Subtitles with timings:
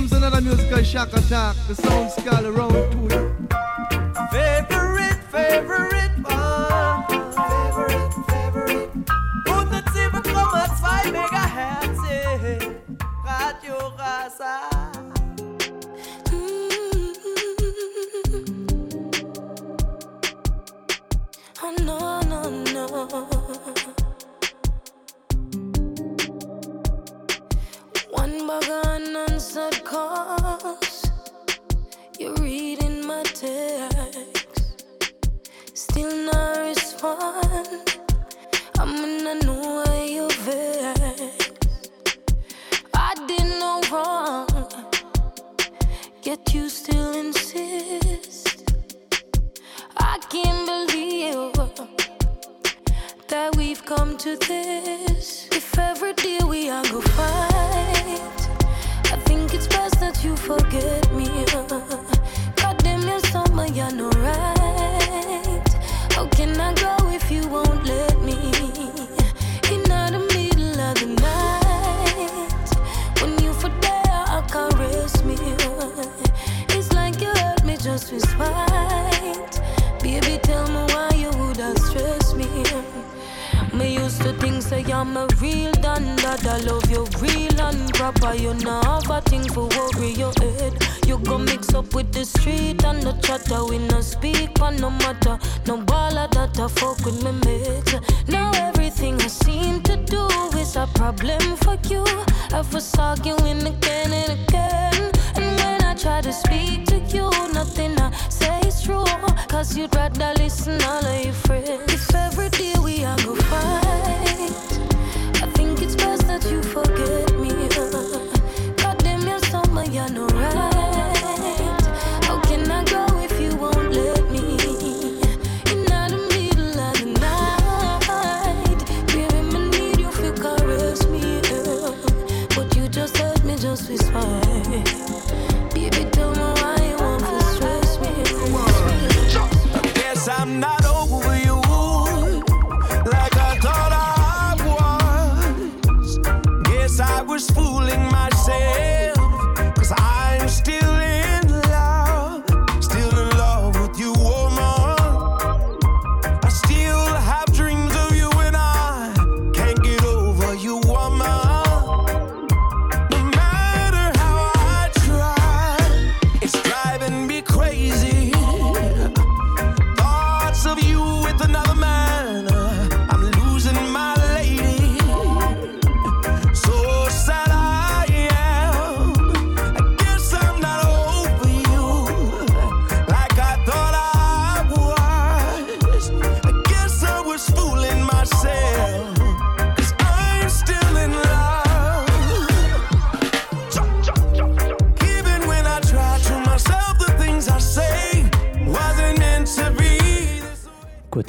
[0.00, 1.54] comes another musical shock attack.
[1.68, 3.50] The songs skull around to it.
[4.32, 5.89] Favorite, favorite.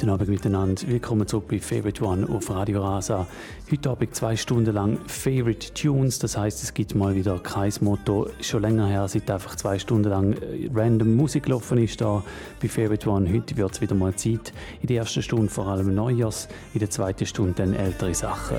[0.02, 0.82] Guten Abend miteinander.
[0.88, 3.24] Willkommen zurück bei Favorite One auf Radio Rasa.
[3.70, 6.18] Heute Abend zwei Stunden lang Favorite Tunes.
[6.18, 8.26] Das heißt, es gibt mal wieder kein Motto.
[8.40, 12.24] Schon länger her, seit einfach zwei Stunden lang äh, random Musik gelaufen ist da
[12.60, 13.32] bei Favorite One.
[13.32, 14.52] Heute wird es wieder mal Zeit.
[14.80, 18.58] In der ersten Stunde vor allem Neujahrs, in der zweiten Stunde dann ältere Sachen.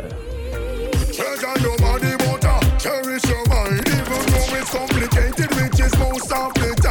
[2.80, 6.83] Cherish your mind, even though it's complicated, which is most of the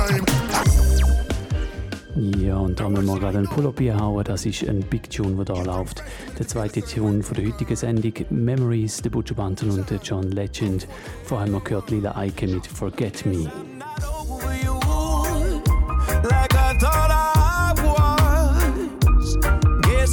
[2.14, 4.24] ja, und da haben wir mal gerade einen Pull-Up hauen.
[4.24, 6.02] Das ist ein Big Tune, der da läuft.
[6.38, 10.86] Der zweite Tune von der heutigen Sendung Memories, der Butcher Banton und der John Legend.
[11.24, 13.50] Vorher haben wir gehört Lila Eike mit Forget Me.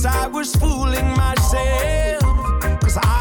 [0.06, 2.22] I was fooling myself,
[2.80, 3.19] cause I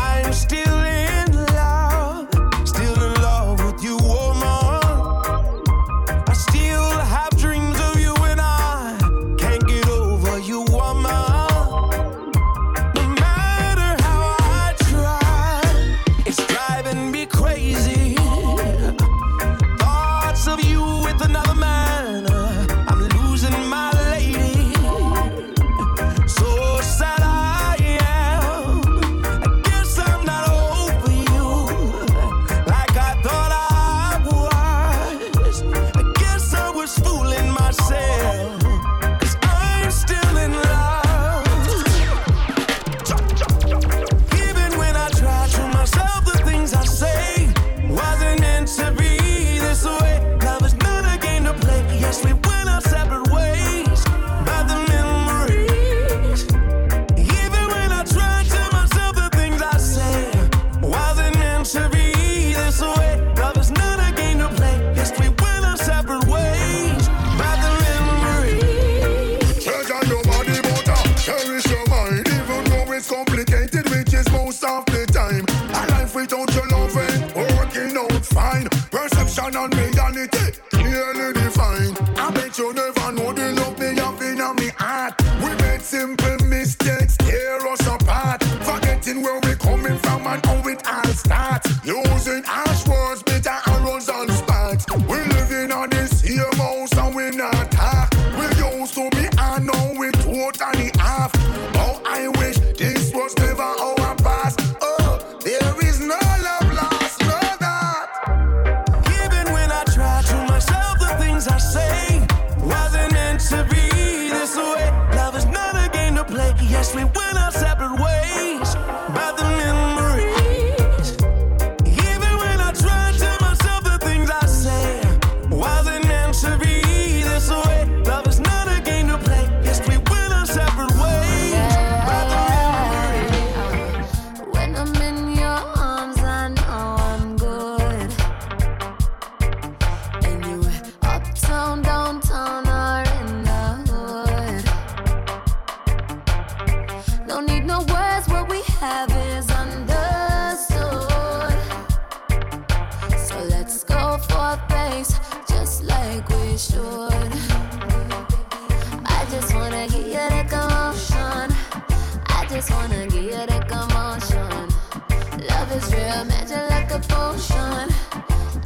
[167.78, 167.94] potion.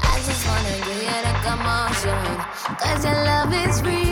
[0.00, 2.23] I just wanna you the commotion.
[2.79, 4.12] Cause your love is real.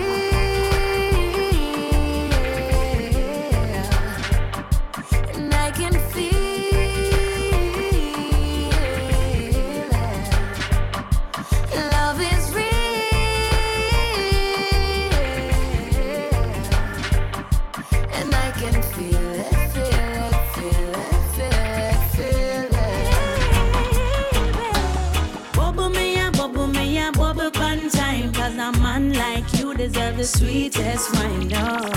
[29.91, 31.91] You deserve the sweetest wine oh.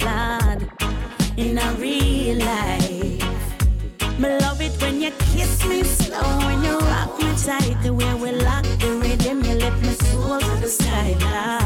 [0.00, 0.70] No, Lord,
[1.36, 4.18] in a real life.
[4.18, 8.14] Me love it when you kiss me slow When you rock me tight The way
[8.14, 11.65] we lock the rhythm You lift my soul to the sky Lord,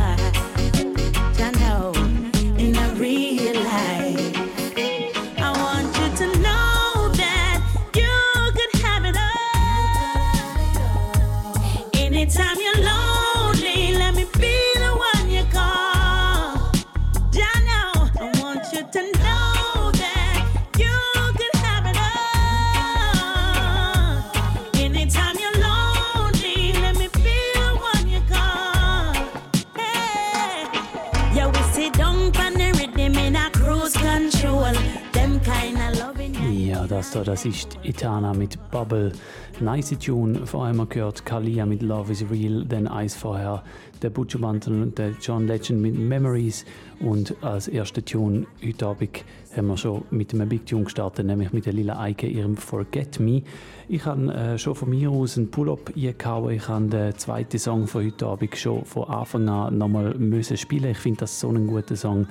[37.30, 39.12] das da, das ist Itana mit Bubble.
[39.60, 40.46] Nice Tune.
[40.46, 42.64] Vorher haben wir gehört Kalia mit Love is Real.
[42.64, 43.62] Dann eins vorher
[44.02, 46.64] der Butcher Banton und der John Legend mit Memories.
[46.98, 49.24] Und als erster Tune heute Abend
[49.56, 53.20] haben wir schon mit einem Big Tune gestartet, nämlich mit der Lila Eike, ihrem Forget
[53.20, 53.42] Me.
[53.88, 56.54] Ich habe äh, schon von mir aus einen Pull-Up eingehauen.
[56.54, 60.90] Ich habe den zweiten Song von heute Abend schon von Anfang an nochmal müssen spielen.
[60.90, 62.26] Ich finde das so ein guter Song.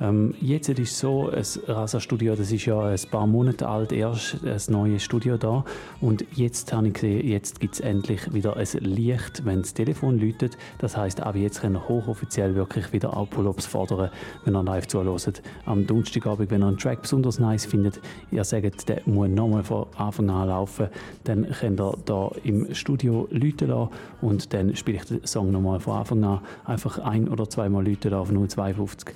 [0.00, 4.44] Ähm, jetzt ist es so, das Rasa-Studio, das ist ja ein paar Monate alt, erst
[4.44, 5.64] ein neues Studio da.
[6.00, 10.18] Und jetzt habe ich gesehen, jetzt gibt es endlich wieder ein Licht, wenn das Telefon
[10.18, 10.56] läutet.
[10.78, 13.28] Das heißt, ab jetzt können wir hochoffiziell wirklich wieder auch
[13.58, 14.10] fordern,
[14.44, 15.42] wenn ihr live zuhört.
[15.66, 18.00] Am Donnerstagabend, wenn ihr einen Track besonders nice findet,
[18.30, 20.88] ihr sagt, der muss nochmal von Anfang an laufen,
[21.24, 23.90] dann könnt ihr da im Studio läuten lassen
[24.20, 26.40] und dann spiele ich den Song nochmal von Anfang an.
[26.64, 29.14] Einfach ein- oder zweimal läuten lassen auf 052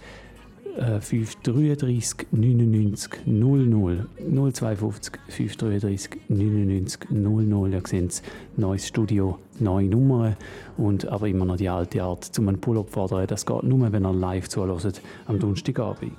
[0.76, 8.22] äh, 533 99 00 052 533 99 00 ihr seht es,
[8.56, 10.36] neues Studio, neue Nummern
[10.76, 13.26] und aber immer noch die alte Art zum einen Pull-Up fordern.
[13.26, 16.12] Das geht nur, wenn ihr live zuhört am Donnerstagabend.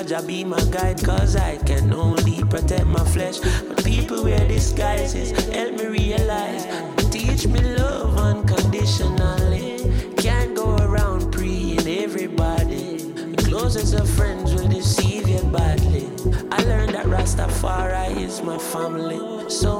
[0.00, 3.38] Jah Jah be my guide, cause I can only protect my flesh.
[3.38, 6.64] But people wear disguises, help me realize.
[7.10, 10.14] Teach me love unconditionally.
[10.16, 13.12] Can't go around preying everybody.
[13.44, 16.08] Closest of friends will deceive you badly.
[16.50, 19.50] I learned that Rastafari is my family.
[19.50, 19.76] So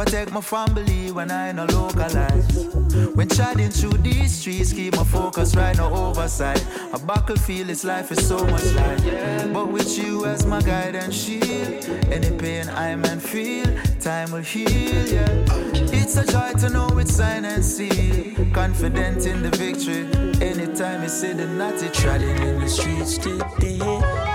[0.00, 2.66] Protect my family when I no localize.
[3.14, 6.64] When chatting through these streets, keep my focus right, no oversight.
[6.94, 9.52] A battlefield, this life is so much light.
[9.52, 13.66] But with you as my guide and shield, any pain I man feel,
[14.00, 14.70] time will heal.
[14.70, 15.44] Yeah,
[15.92, 18.34] it's a joy to know it's sign and seal.
[18.54, 20.08] Confident in the victory.
[20.40, 23.78] Anytime you see the natty Trotting in the streets today.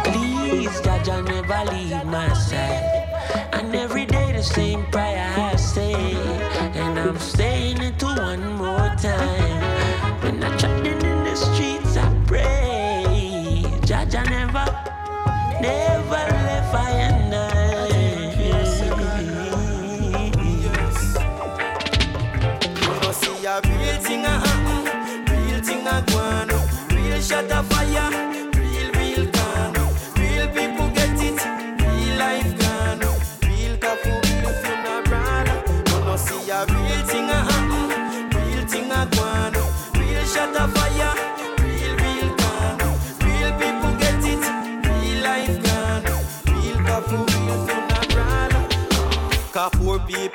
[0.03, 3.01] Please, Jah Jah, never leave my side.
[3.53, 4.04] And every
[4.35, 5.93] the same prayer I say.
[6.73, 9.61] And I'm saying it to one more time.
[10.21, 13.63] When I'm trotting in the streets, I pray.
[13.85, 14.65] Jah Jah never,
[15.61, 17.33] never left I and
[22.81, 24.25] You go see a real thing
[25.31, 25.87] real thing
[26.91, 28.09] real shot of fire,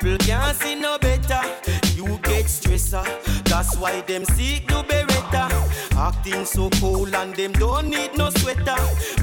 [0.01, 1.41] people can't see no better.
[1.95, 3.05] You get stressor.
[3.45, 5.47] That's why them seek to better.
[5.95, 8.75] Acting so cool and them don't need no sweater.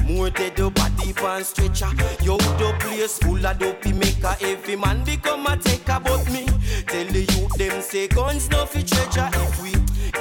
[0.05, 1.91] More dead the body pan stretcher.
[2.23, 4.35] Yo, the place full of dopey maker.
[4.41, 6.45] Every man become a taker but me.
[6.87, 9.29] Tell the youth them say guns no fi treasure.
[9.33, 9.71] If we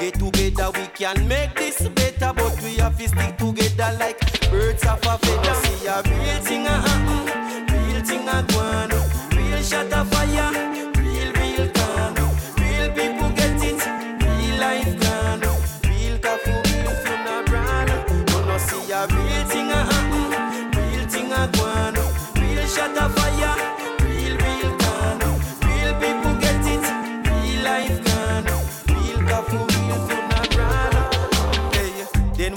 [0.00, 2.32] get together we can make this better.
[2.34, 5.54] But we have to stick together like birds of a feather.
[5.54, 6.66] See a real thing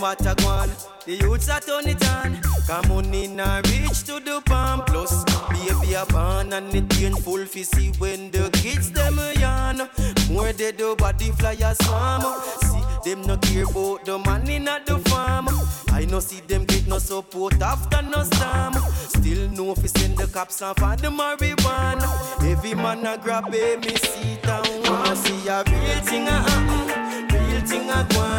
[0.01, 0.69] what a gone?
[1.05, 2.41] The youths are turn it on.
[2.67, 4.81] Come on in and reach to the palm.
[4.85, 9.89] Plus, baby a born and it painful fi see when the kids them a yawn.
[10.29, 12.23] More dead the body fly a swarm.
[12.61, 15.47] See them no care about the man in the farm.
[15.91, 18.73] I no see them get no support after no storm.
[18.93, 22.09] Still no fi send the cops off for the marijuana.
[22.49, 27.29] Every man a grab a me seat and wanna see a real thing a happen.
[27.33, 28.30] Real thing a go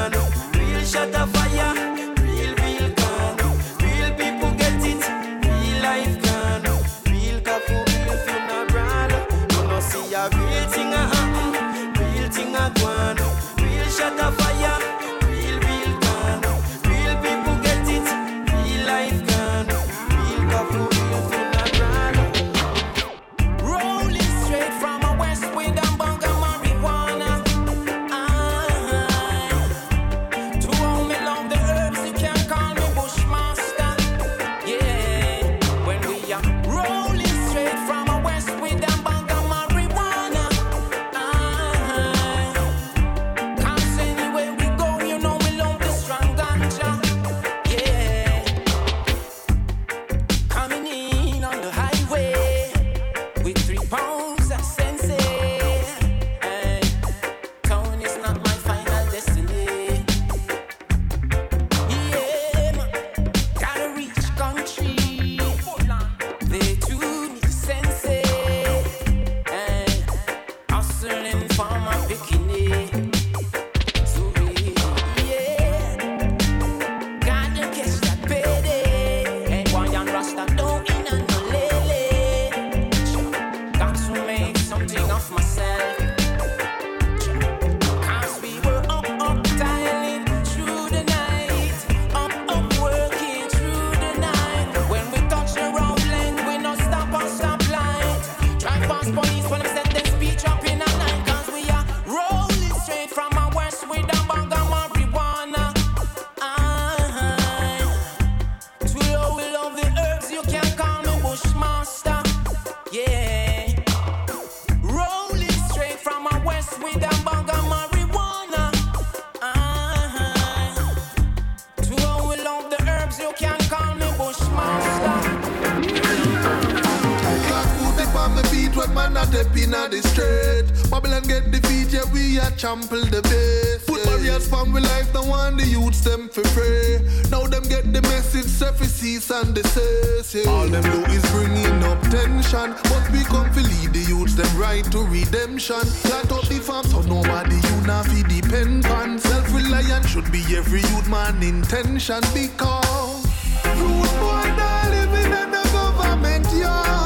[132.63, 133.85] trample the base.
[133.87, 136.99] Put barriers from we life, the one the youths them for free.
[137.29, 140.49] Now them get the message, surface and the says, yeah.
[140.49, 144.53] All them do is bringing up tension, but we come to lead the youths them
[144.57, 145.83] right to redemption.
[146.07, 149.19] Plant up the farm so nobody you not fi depend on.
[149.19, 153.27] Self-reliant should be every youth man intention because
[153.75, 157.03] youth boy not living in a government yard.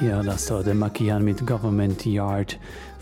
[0.00, 2.57] Ja, das war der Makian mit Government Yard.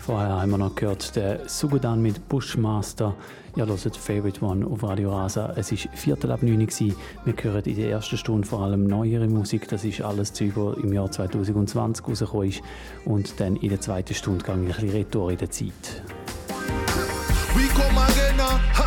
[0.07, 3.13] Vorher haben wir noch gehört der Sugudan mit Bushmaster.
[3.57, 5.51] Ihr hört Favorite One auf Radio Rasa.
[5.57, 6.67] Es war Viertel ab 9 Uhr.
[7.25, 9.67] Wir hören in der ersten Stunde vor allem neuere Musik.
[9.67, 12.61] Das ist alles Zeug, im Jahr 2020 rausgekommen ist.
[13.03, 16.01] Und dann in der zweiten Stunde gehe ich ein bisschen retour in der Zeit.
[17.53, 18.77] We come again, uh,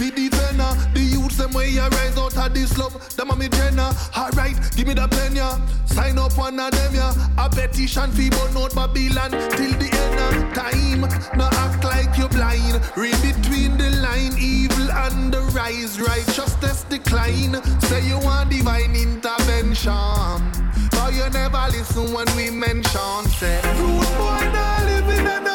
[0.00, 2.92] Feed the venna, the youths them way I rise out of this slum.
[3.16, 3.92] Them a me jenna.
[4.16, 5.58] Alright, give me the pen ya.
[5.94, 7.12] Sign up one of them ya.
[7.38, 11.00] A petition fee but not Babylon till the end of time.
[11.36, 12.80] No act like you're blind.
[12.96, 17.54] Read between the line, evil and the rise, righteousness decline.
[17.82, 20.40] Say you want divine intervention.
[20.92, 23.22] But you never listen when we mention.
[23.38, 25.49] Say, rude boy not living in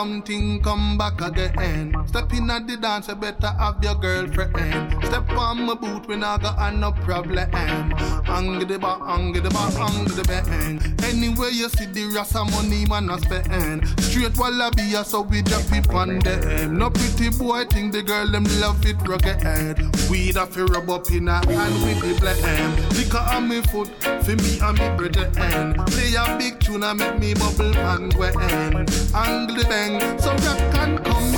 [0.00, 1.92] something come back again.
[2.06, 4.99] Step in at the dance, you better have your girlfriend.
[5.10, 7.50] Step on my boot when I got no problem.
[7.50, 10.80] Hang the bar, hang the bar, hang the bang.
[11.02, 13.88] Anywhere you see the rasa money man a spend.
[13.98, 16.78] Straight wallaby, so we drop it on them.
[16.78, 19.80] No pretty boy think the girl them love it rugged.
[20.08, 22.96] Weed a fi rub up in a hand with the blend.
[22.96, 23.88] Liquor on me foot,
[24.22, 25.84] for me and me brother.
[25.90, 28.88] Play a big tune and make me bubble and go end.
[29.12, 31.30] Angle the bang, so rock and come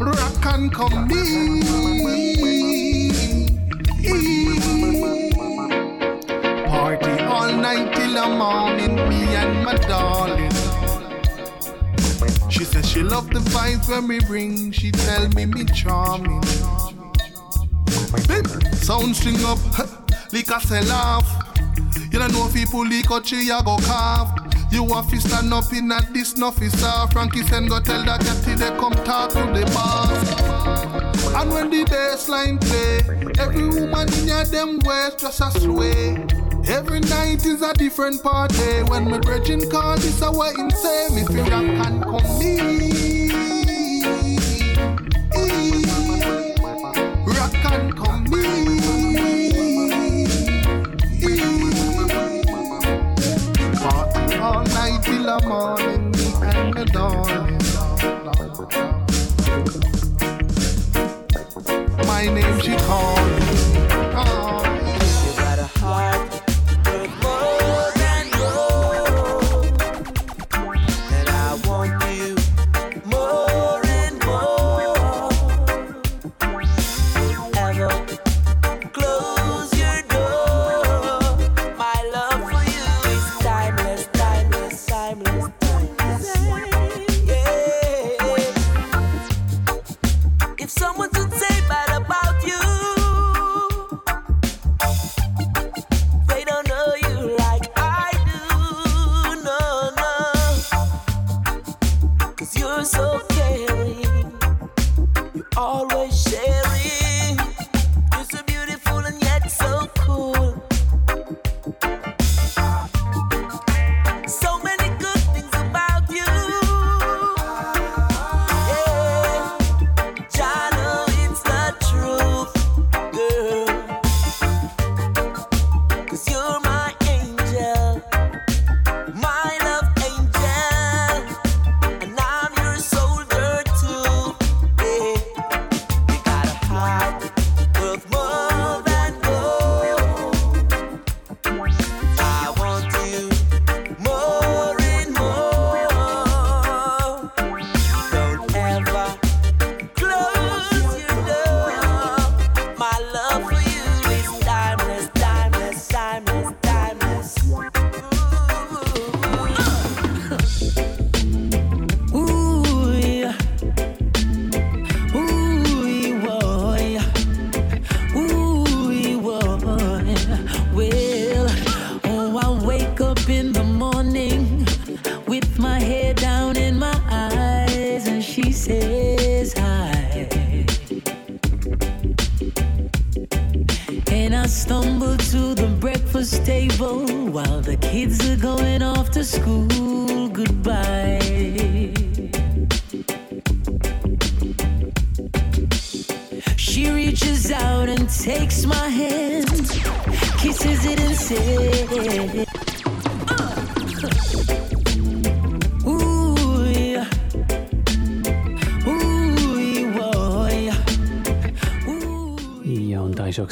[0.00, 1.22] Rock and come be.
[6.68, 10.50] Party all night till the morning, me and my darling.
[12.50, 14.72] She says she love the vibes when we bring.
[14.72, 16.42] She tell me me charming.
[18.82, 19.58] Sound string up,
[20.32, 21.42] a sell off.
[22.10, 24.28] You don't know if people leak out tree, you go carve.
[24.72, 26.90] You have to stand up in at this officer.
[27.12, 30.62] Frankie send go tell that cat they come talk to the boss.
[31.34, 33.00] And when the bassline play,
[33.38, 36.26] every woman in your them waist just a sway.
[36.66, 38.82] Every night is a different party.
[38.84, 41.08] When my brethren call, this a what say.
[41.10, 43.11] Me feel rock and come me.
[55.38, 57.58] The morning, and the darling.
[62.06, 63.21] My name she called.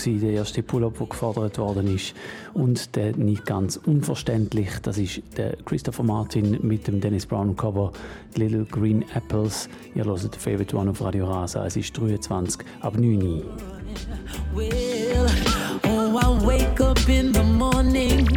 [0.09, 2.15] Auch der erste Pull-up, der gefordert worden ist.
[2.55, 7.93] Und der nicht ganz unverständlich, das ist der Christopher Martin mit dem Dennis Brown Cover
[8.35, 9.69] Little Green Apples.
[9.95, 11.67] Ihr hört Favorite One auf Radio Rasa.
[11.67, 13.43] Es ist 23 ab 9 Uhr.
[14.55, 15.29] Well,
[15.85, 18.29] oh, I wake up in the morning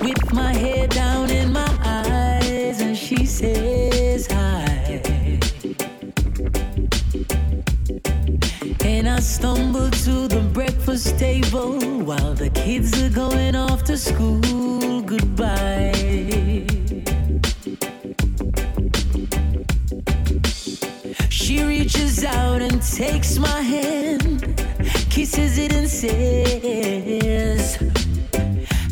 [0.00, 4.73] with my head down in my eyes, and she says hi.
[9.14, 15.02] I stumble to the breakfast table while the kids are going off to school.
[15.02, 15.92] Goodbye.
[21.30, 24.60] She reaches out and takes my hand,
[25.10, 27.76] kisses it and says,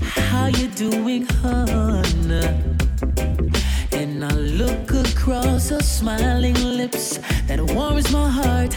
[0.03, 2.31] How you doing, hon?
[3.91, 8.77] And I look across her smiling lips that warms my heart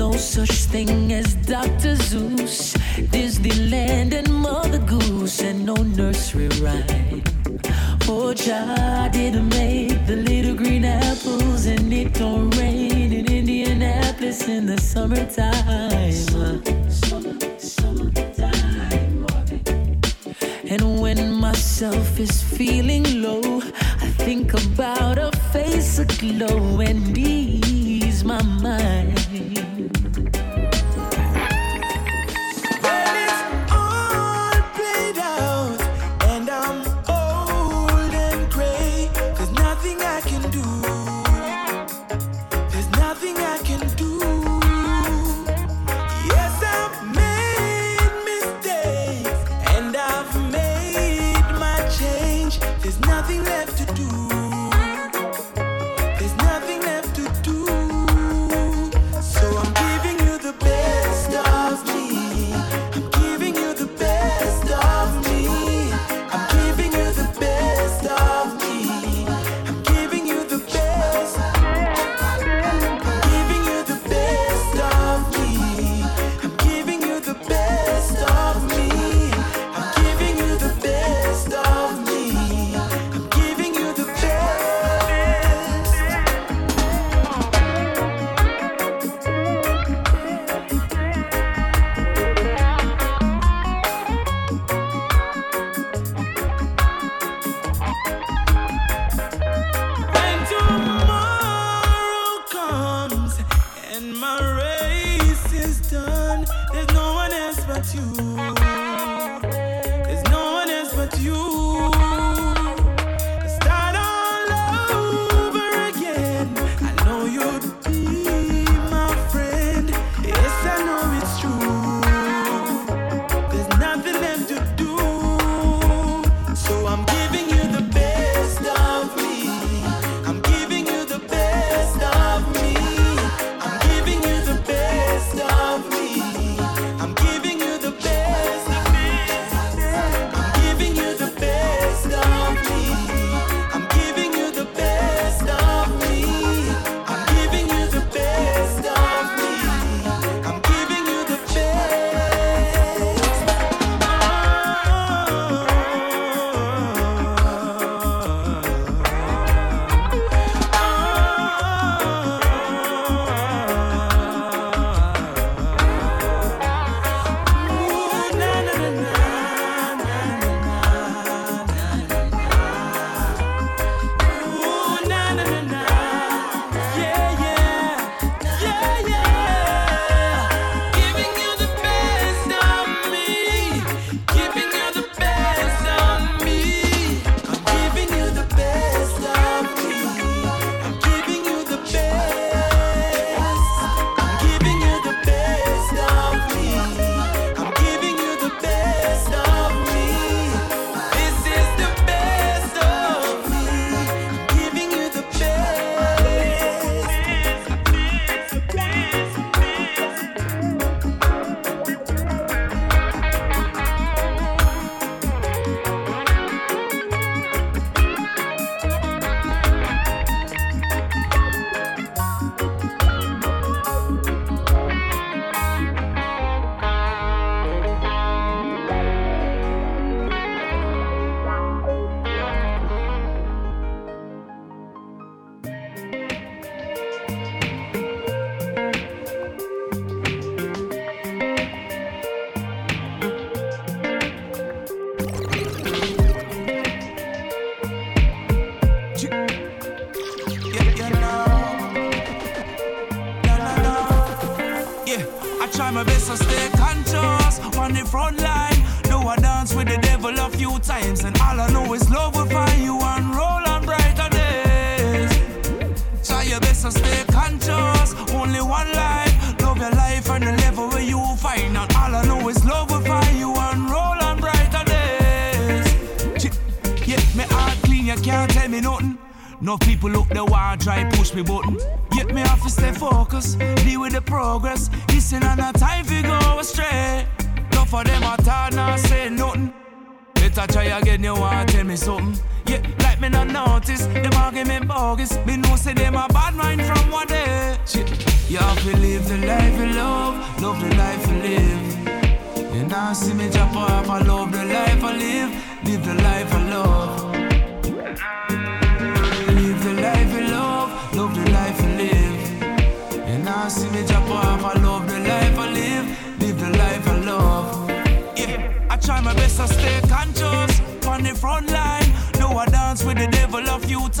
[0.00, 1.94] no such thing as Dr.
[2.08, 2.74] Seuss,
[3.12, 7.22] Disneyland, and Mother Goose, and no nursery rhyme.
[8.08, 14.64] Oh, child didn't make the little green apples, and it don't rain in Indianapolis in
[14.64, 15.50] the summertime.
[20.72, 23.60] And when myself is feeling low,
[24.06, 27.69] I think about a face aglow and ease
[28.30, 29.99] my mind.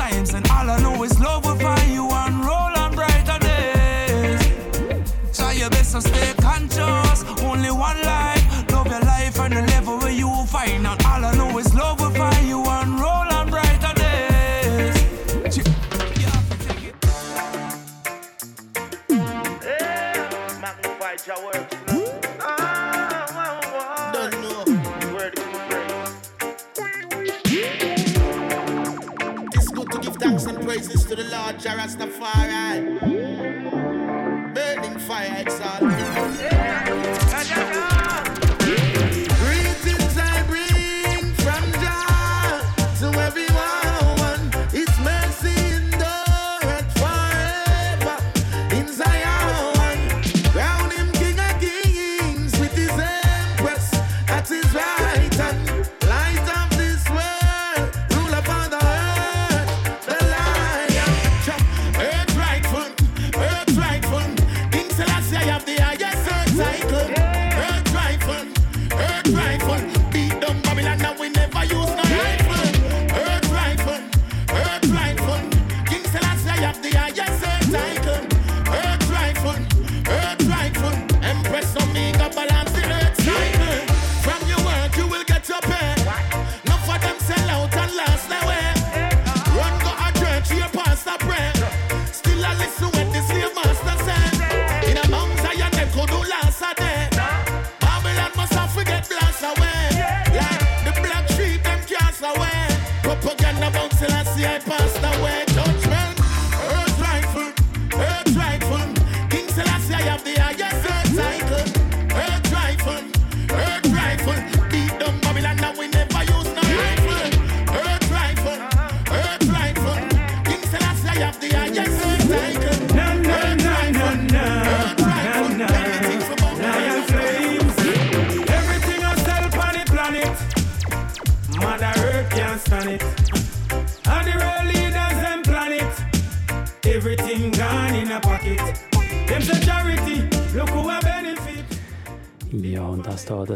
[0.00, 4.40] times, and all I know is love will find you and roll on brighter days.
[5.36, 6.29] Try your best to stay.
[30.70, 33.00] praises to the Lord, Jah Rastafari.
[34.54, 36.29] Burning fire exalted.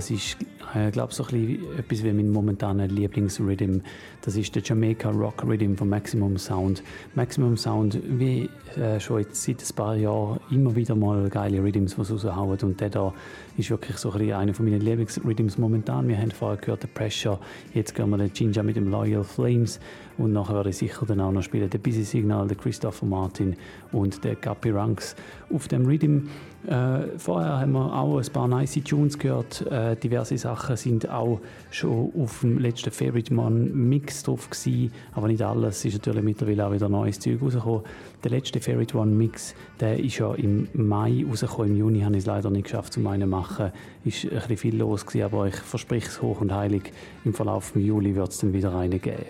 [0.04, 0.36] das ist,
[0.74, 3.80] äh, glaube ich, so ein bisschen etwas wie mein momentaner Lieblingsrhythm.
[4.20, 6.82] Das ist der Jamaica Rock Rhythm von Maximum Sound.
[7.14, 11.94] Maximum Sound, wie äh, schon jetzt seit ein paar Jahren immer wieder mal geile Rhythms,
[11.94, 12.58] die raushauen.
[12.60, 13.14] Und der da
[13.56, 16.06] ist wirklich so ein bisschen einer meiner Lieblingsrhythms momentan.
[16.06, 17.38] Wir haben vorher gehört, The Pressure.
[17.72, 19.80] Jetzt gehen wir den Ginger mit dem Loyal Flames.
[20.18, 23.56] Und nachher werde ich sicher dann auch noch spielen, der Busy Signal, den Christopher Martin
[23.90, 25.16] und den Guppy Ranks
[25.50, 26.28] auf dem Rhythm.
[26.66, 29.60] Äh, vorher haben wir auch ein paar nice Tunes gehört.
[29.70, 34.92] Äh, diverse Sachen sind auch schon auf dem letzten Favorite Man Mix drauf gewesen.
[35.12, 37.82] Aber nicht alles, ist natürlich mittlerweile auch wieder neues Zeug rausgekommen.
[38.22, 41.72] Der letzte Favorite One Mix, der ist ja im Mai rausgekommen.
[41.72, 43.70] Im Juni habe ich es leider nicht geschafft, zum einen machen.
[44.04, 46.92] Ist ein bisschen viel los gewesen, aber ich verspreche es hoch und heilig.
[47.24, 49.24] Im Verlauf des Juli wird es dann wieder eine geben.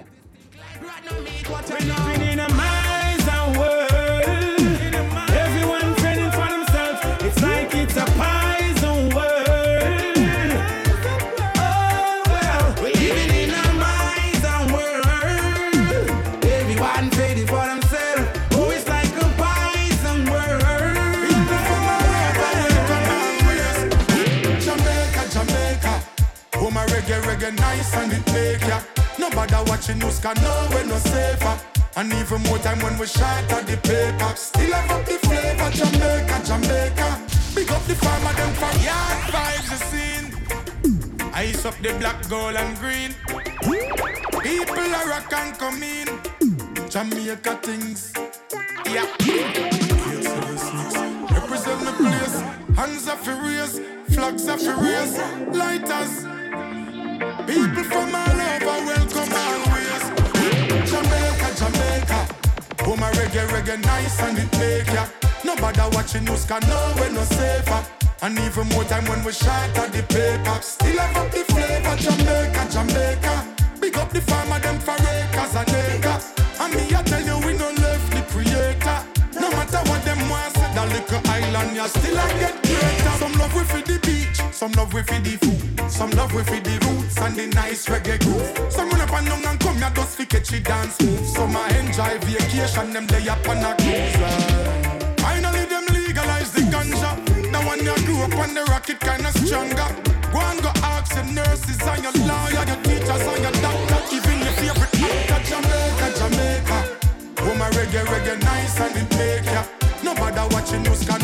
[27.34, 28.80] reggae nice and it make ya.
[29.18, 31.58] Nobody watching us can know we're no safer.
[31.96, 34.34] And even more time when we shot at the paper.
[34.36, 37.20] Still have up the flavor, Jamaica, Jamaica.
[37.54, 41.32] Big up the farmer, them from yard vibes you seen.
[41.34, 43.14] Ice up the black, gold and green.
[44.42, 46.08] People are rock and come in.
[46.90, 48.12] Jamaica things.
[48.86, 49.06] Yeah.
[51.30, 52.40] Represent the place.
[52.76, 53.80] Hands are furious.
[54.10, 55.18] Flags are furious.
[55.52, 56.33] Lighters.
[57.46, 60.02] People from all over welcome always.
[60.90, 62.21] Jamaica, Jamaica.
[62.87, 65.06] Oh my reggae, reggae nice and it make ya.
[65.44, 67.85] Nobody watching us can know we're no safer.
[68.23, 70.58] And even more time when we shot at the paper.
[70.62, 73.35] Still have up the flavor, Jamaica, Jamaica.
[73.81, 76.18] Big up the farmer, them for acres and acre.
[76.60, 78.98] And me, I tell you, we don't left the creator.
[79.38, 83.14] No matter what them want, say that little island, you still I get greater.
[83.21, 84.23] Some love for the beach,
[84.55, 88.73] some love for the food, some love for the roots and the nice reggae groove.
[88.73, 91.35] Some run up and down and come here just for catchy dance moves.
[91.35, 94.15] Some I enjoy vacation, them lay up on a cruise.
[95.19, 97.19] Finally, them legalize the ganja.
[97.50, 99.90] Now when you grew up on the rocket kinda stronger.
[100.31, 104.38] Go and go ask your nurses and your lawyer, your teachers and your doctor, even
[104.38, 106.79] your favorite actor, Jamaica, Jamaica.
[107.42, 109.63] Oh my reggae, reggae nice and it make ya.
[110.02, 111.23] Nobody watching news can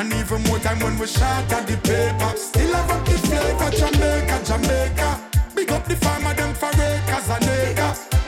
[0.00, 2.34] And even more time when we shot at the paper.
[2.34, 5.20] Still have up the flavor, Jamaica, Jamaica.
[5.54, 8.19] Big up the farmer, them for acres and acres.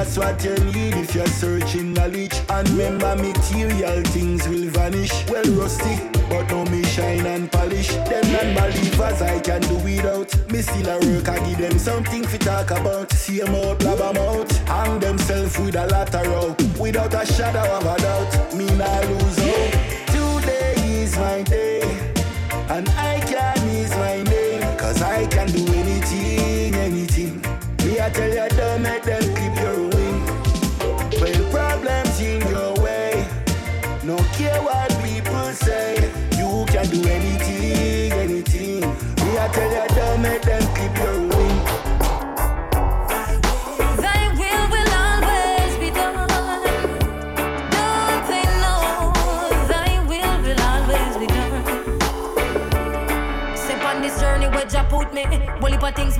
[0.00, 2.32] That's what you need if you're searching knowledge.
[2.48, 5.12] And remember, material things will vanish.
[5.28, 5.94] Well, rusty,
[6.30, 7.88] but no me shine and polish.
[8.08, 10.30] Them non-believers I can do without.
[10.50, 13.12] Me still a work, I give them something to talk about.
[13.12, 14.50] See them out, blab them out.
[14.72, 16.78] Hang themselves with a lot of rope.
[16.78, 19.74] Without a shadow of a doubt, me not lose hope.
[20.14, 21.82] Today is my day,
[22.70, 23.09] and I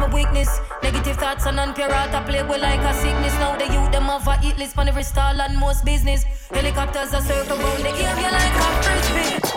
[0.00, 0.48] my weakness.
[0.82, 3.34] Negative thoughts and unpure heart I play with like a sickness.
[3.34, 6.24] Now the youth them have a eat list on every stall and most business.
[6.50, 9.49] Helicopters are circle round the area like a frisbee.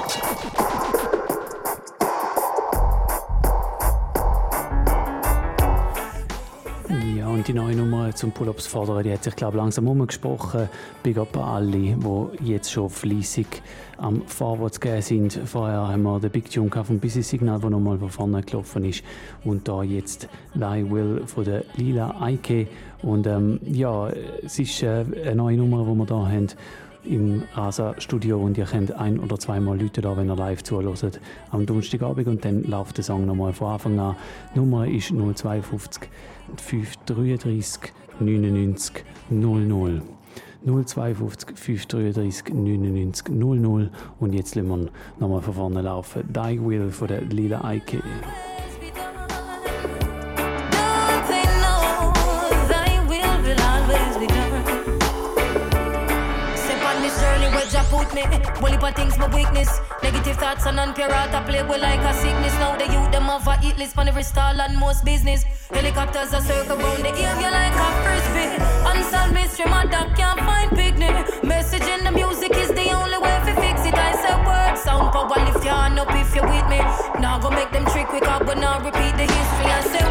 [7.44, 10.70] Und die neue Nummer zum Pull-Ups fordern, die hat sich, glaube langsam umgesprochen.
[11.04, 13.62] Big up an alle, die jetzt schon fleissig
[13.98, 15.34] am Vorwärts gehen sind.
[15.44, 19.04] Vorher haben wir den Big Tune vom Busy Signal, der nochmal von vorne gelaufen ist.
[19.44, 22.68] Und da jetzt Thy Will von der Lila Eike.
[23.02, 24.08] Und ähm, ja,
[24.42, 26.48] es ist äh, eine neue Nummer, die wir da haben
[27.04, 31.20] im Rasa-Studio und ihr könnt ein- oder zweimal Leute da, wenn ihr live zuhört,
[31.52, 34.16] am Donnerstagabend und dann läuft der Song nochmal von Anfang an.
[34.56, 36.10] Die Nummer ist 052
[36.58, 40.02] 533 99 00.
[40.66, 44.90] 052 533 99 00 und jetzt lassen wir
[45.20, 46.24] nochmal von vorne laufen.
[46.28, 48.02] Die Will von der Lila Eike.
[57.94, 58.24] Put me.
[58.84, 59.70] For things my weakness.
[60.04, 62.54] Negative thoughts and non-pure I play with like a sickness.
[62.60, 65.46] Now the youth them have a eat list on every stall and most business.
[65.72, 68.50] Helicopters are circle round the area like a frisbee.
[68.92, 71.16] Unsolved mystery, my dog can't find picnic.
[71.44, 73.96] Message in the music is the only way to fix it.
[73.96, 76.80] I said word, sound power, lift your hand up if you're with me.
[77.24, 79.70] Now go make them trick quick up, but now repeat the history.
[79.80, 80.10] I said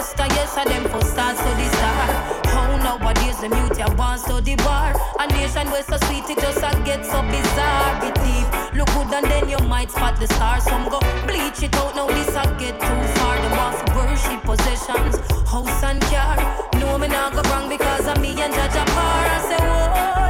[0.00, 0.40] word.
[0.56, 2.06] of them for stars the star.
[2.52, 4.94] How nowadays the mute your bonds to the bar.
[5.18, 8.04] A nation where so sweet it just a get so bizarre.
[8.04, 8.48] It deep.
[8.74, 10.64] Look good and then you might spot the stars.
[10.64, 13.36] Some go bleach it out now this a get too far.
[13.40, 15.16] Them want for worship possessions,
[15.48, 16.36] house and car.
[16.78, 19.24] No me not go wrong because of me and Judge Apar.
[19.36, 20.29] I say whoa.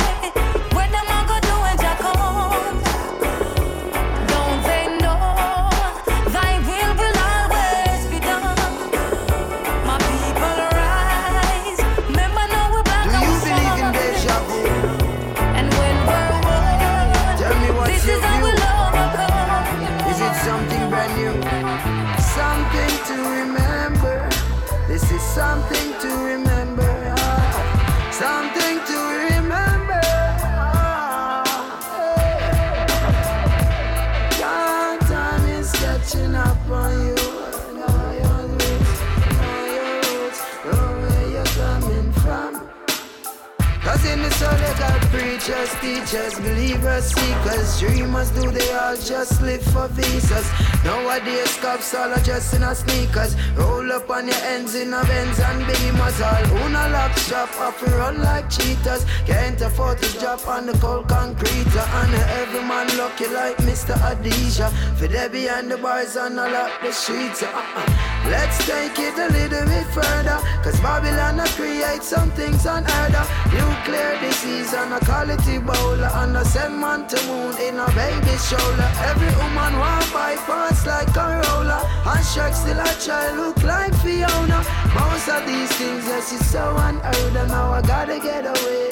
[45.41, 50.47] Preachers, teachers, believers, seekers, dreamers, do they all just live for visas?
[50.85, 53.35] Nowadays, cops all are just in a sneakers.
[53.57, 56.21] Roll up on your ends in a Benz and Beamers.
[56.21, 59.07] All who no lock shop, off run like cheaters.
[59.27, 61.75] Can't afford to drop on the cold concrete.
[61.75, 63.95] Uh, and every man lucky like Mr.
[63.95, 64.71] Adisha.
[64.99, 67.43] For they behind the bars and all up the streets.
[67.43, 68.10] Uh-uh.
[68.29, 70.39] Let's take it a little bit further.
[70.63, 73.27] Cause Babylon has create some things unheard of.
[73.53, 76.11] Nuclear disease and a quality bowler.
[76.21, 78.89] And a send man to moon in a baby's shoulder.
[79.09, 81.83] Every woman want bypass like a roller.
[82.05, 84.65] And Shrek still a child look like Fiona.
[84.95, 87.49] Most of these things, yes, it's so unheard of.
[87.49, 88.91] Now I gotta get away.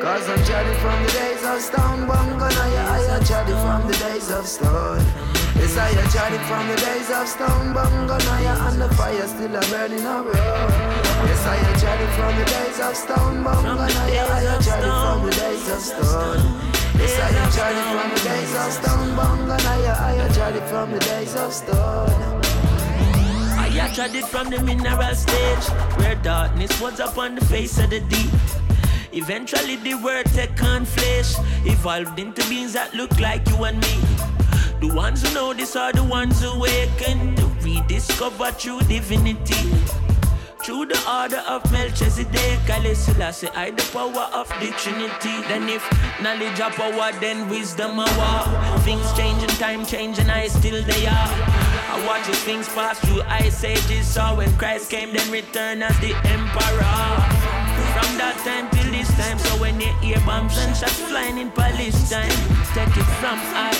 [0.00, 2.48] Cause I'm chatting from the days of Stone Bunga.
[2.54, 5.02] Now I am chatting from the days of Stone.
[5.58, 8.16] Yes, I am chatting from the days of Stone Bunga.
[8.24, 10.26] Now and the fire still a burning up.
[10.26, 13.74] Yes, I am chatting from the days of Stone Bunga.
[13.74, 16.42] Now I am chatting from the days of Stone.
[16.94, 19.56] Yes, I am chatting from the days of Stone Bunga.
[19.58, 22.38] Now I am chatting from the days of Stone.
[23.80, 25.64] I tried it from the mineral stage,
[25.98, 28.30] where darkness was upon the face of the deep.
[29.12, 31.34] Eventually, the word take on flesh,
[31.64, 34.00] evolved into beings that look like you and me.
[34.80, 39.72] The ones who know this are the ones who awaken to rediscover true divinity.
[40.62, 45.40] Through the order of Melchizedek, I Selassie, I the power of the Trinity.
[45.48, 45.82] Then if
[46.20, 48.78] knowledge of power, then wisdom a war.
[48.80, 51.30] Things change and time change and I still they are.
[51.90, 54.06] I watch as things pass through ice ages.
[54.06, 57.67] So when Christ came, then return as the emperor.
[57.98, 61.50] From that time till this time, so when you hear bombs and shots flying in
[61.50, 62.30] Palestine,
[62.70, 63.74] take it from I.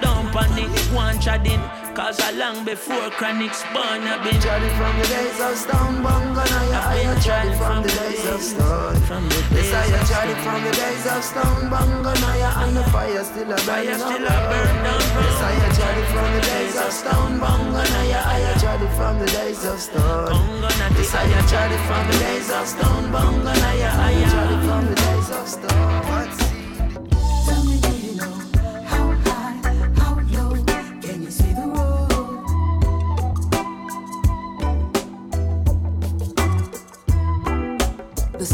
[0.00, 1.79] Don't panic, one chatting.
[1.94, 6.46] Cause I long before chronics born, I've been chatting from the days of Stone Bunga.
[6.72, 8.94] I am chatting from the days of Stone.
[9.50, 12.14] Yes, I am chatting from the days of Stone Bunga.
[12.62, 15.02] And the fire still a burning still a burn down.
[15.18, 17.82] Yes, I chatting from the days of Stone Bunga.
[17.82, 20.62] I am chatting from the days of Stone.
[20.94, 23.50] Yes, I chatting from the days of Stone Bunga.
[23.50, 26.39] I am chatting from the days of Stone.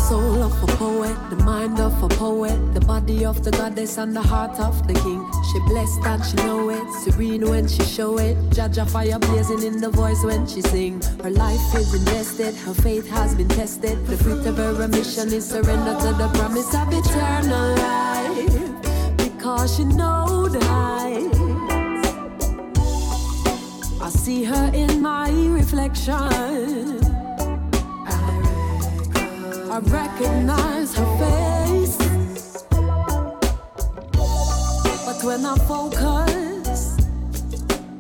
[0.01, 4.14] Soul of a poet, the mind of a poet, the body of the goddess and
[4.14, 5.20] the heart of the king.
[5.51, 8.36] She blessed and she know it, serene when she show it.
[8.53, 11.01] Judge a fire blazing in the voice when she sing.
[11.22, 14.07] Her life is invested, her faith has been tested.
[14.07, 19.16] The fruit of her mission is surrender to the promise of eternal life.
[19.16, 20.66] Because she know the.
[24.07, 27.05] I see her in my reflection.
[29.77, 31.99] I recognize her face.
[35.05, 36.97] But when I focus,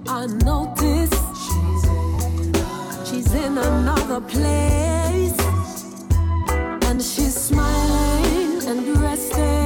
[0.08, 1.12] I notice
[3.06, 5.38] she's in another place.
[6.88, 9.65] And she's smiling and rested,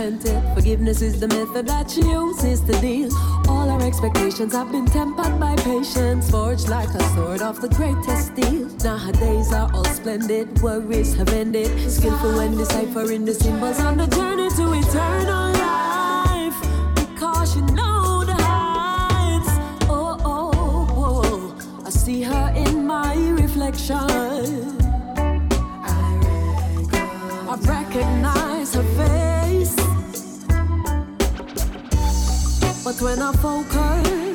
[0.00, 0.42] repented.
[0.54, 3.10] Forgiveness is the method that she uses to deal.
[3.48, 8.32] All her expectations have been tempered by patience, forged like a sword of the greatest
[8.32, 8.66] steel.
[8.82, 11.68] Now her days are all splendid, worries have ended.
[11.90, 16.58] Skillful when deciphering the symbols on the journey to eternal life.
[16.94, 19.52] Because you know the heights.
[19.88, 21.82] Oh, oh, oh.
[21.84, 23.96] I see her in my reflection.
[27.52, 29.29] I recognize her face.
[32.90, 34.29] But when I focus,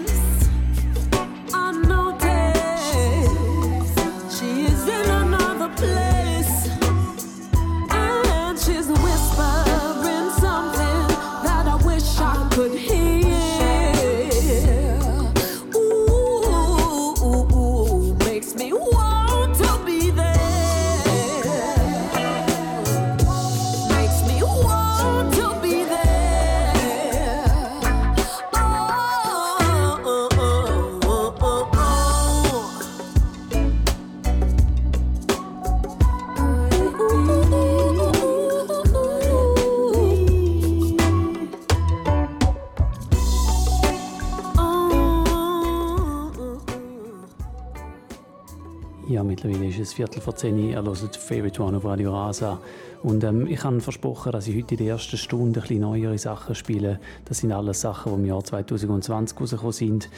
[49.85, 50.57] es Viertel vor zehn.
[50.57, 52.59] Ihr hört Favorite One auf Radio Rasa.
[53.03, 56.17] Und ähm, ich habe versprochen, dass ich heute in der ersten Stunde ein bisschen neuere
[56.17, 56.99] Sachen spiele.
[57.25, 60.09] Das sind alles Sachen, die im Jahr 2020 rausgekommen sind.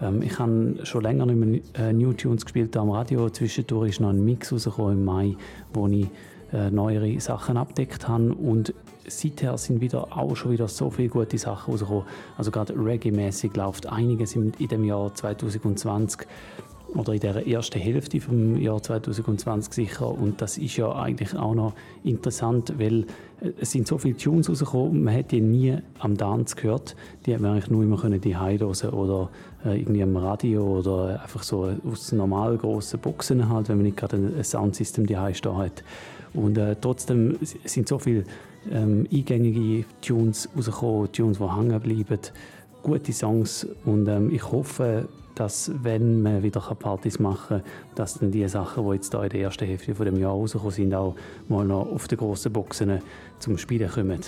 [0.00, 3.28] Ähm, ich habe schon länger nicht mehr äh, New Tunes gespielt am Radio.
[3.30, 5.36] Zwischendurch ist noch ein Mix rausgekommen im Mai,
[5.74, 6.06] wo ich
[6.52, 8.32] äh, neuere Sachen abdeckt habe.
[8.32, 8.74] Und
[9.08, 12.04] seither sind wieder auch schon wieder so viele gute Sachen rausgekommen.
[12.38, 16.26] Also gerade Reggae-mäßig läuft einiges in, in dem Jahr 2020
[16.94, 21.54] oder in der ersten Hälfte vom Jahr 2020 sicher und das ist ja eigentlich auch
[21.54, 21.74] noch
[22.04, 23.06] interessant, weil
[23.40, 26.96] äh, es sind so viele Tunes rausgekommen man hat die nie am Dance gehört.
[27.24, 29.30] Die hat man eigentlich nur immer können die hören oder
[29.64, 33.96] äh, irgendwie am Radio oder einfach so aus normal grossen Boxen halt, wenn man nicht
[33.96, 35.82] gerade ein Soundsystem die stehen hat.
[36.34, 38.24] Und äh, trotzdem sind so viele
[38.70, 42.20] ähm, eingängige Tunes rausgekommen, Tunes, die hängen bleiben,
[42.82, 48.32] gute Songs und ähm, ich hoffe, dass wenn man wieder Partys machen kann, dass dann
[48.32, 51.14] die Sachen, die jetzt da in der ersten Hälfte von dem Jahr rausgekommen sind, auch
[51.48, 53.00] mal noch auf den grossen Boxen
[53.38, 54.20] zum Spielen kommen.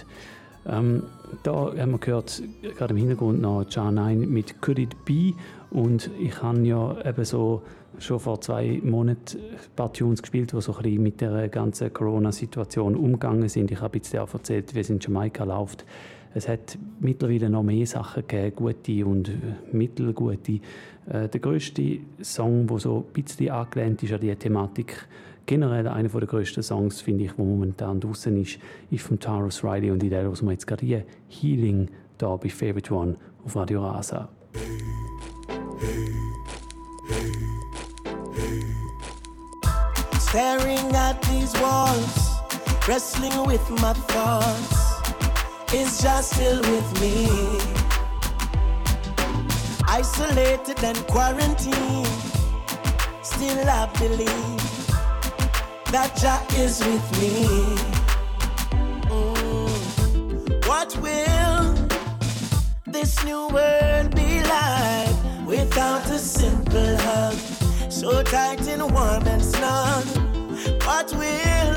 [0.67, 1.03] Ähm,
[1.43, 2.43] da haben wir gehört,
[2.77, 5.33] gerade im Hintergrund noch John 9 mit Could It Be
[5.71, 7.63] und ich habe ja eben so
[7.99, 11.93] schon vor zwei Monaten ein paar Tunes gespielt, die so ein bisschen mit der ganzen
[11.93, 13.71] Corona-Situation umgegangen sind.
[13.71, 15.85] Ich habe jetzt auch erzählt, wie es in Jamaika läuft.
[16.35, 19.31] Es hat mittlerweile noch mehr Sachen gegeben, gute und
[19.73, 20.61] mittelgute.
[21.11, 25.09] Äh, der grösste Song, der so ein bisschen angelehnt ist an diese Thematik,
[25.47, 28.59] generell einer der grössten Songs, finde ich, der momentan draußen ist,
[28.91, 31.89] ist von Taurus Riley und der, was wir jetzt gerade hier Healing
[32.19, 34.29] da bei Favorite One auf Radio Rasa.
[40.21, 42.29] Staring at these walls,
[42.87, 45.01] wrestling with my thoughts,
[45.73, 47.88] is just still with me.
[49.91, 52.07] Isolated and quarantined,
[53.23, 54.87] still I believe
[55.91, 57.49] that Jah is with me.
[59.09, 60.69] Mm.
[60.69, 61.75] What will
[62.87, 67.35] this new world be like without a simple hug?
[67.91, 70.05] So tight and warm and snug.
[70.85, 71.77] What will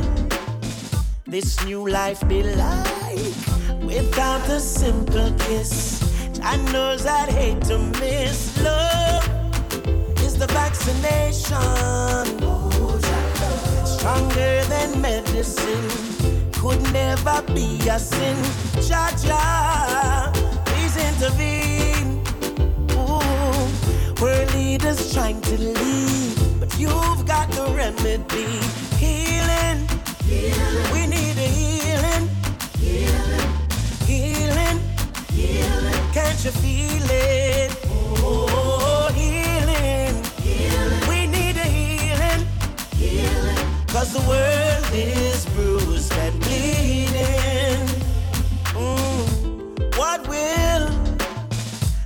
[1.26, 6.01] this new life be like without a simple kiss?
[6.44, 8.58] I knows I'd hate to miss.
[8.64, 9.28] Love
[10.22, 11.58] is the vaccination.
[13.86, 15.88] Stronger than medicine.
[16.54, 18.38] Could never be a sin.
[18.88, 20.32] Jah Jah,
[20.66, 22.22] please intervene.
[22.92, 28.60] Ooh, world leaders trying to lead, but you've got the remedy.
[28.98, 29.88] Healing,
[30.94, 31.01] we
[36.44, 37.70] you're feeling.
[37.86, 40.24] Oh, healing.
[40.42, 41.08] healing.
[41.08, 42.48] We need a healing.
[42.96, 43.58] healing.
[43.88, 47.86] Cause the world is bruised and bleeding.
[48.74, 49.98] Mm.
[49.98, 50.90] What will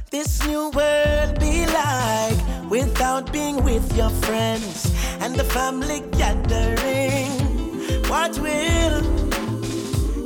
[0.09, 7.31] this new world be like without being with your friends and the family gathering?
[8.09, 9.01] What will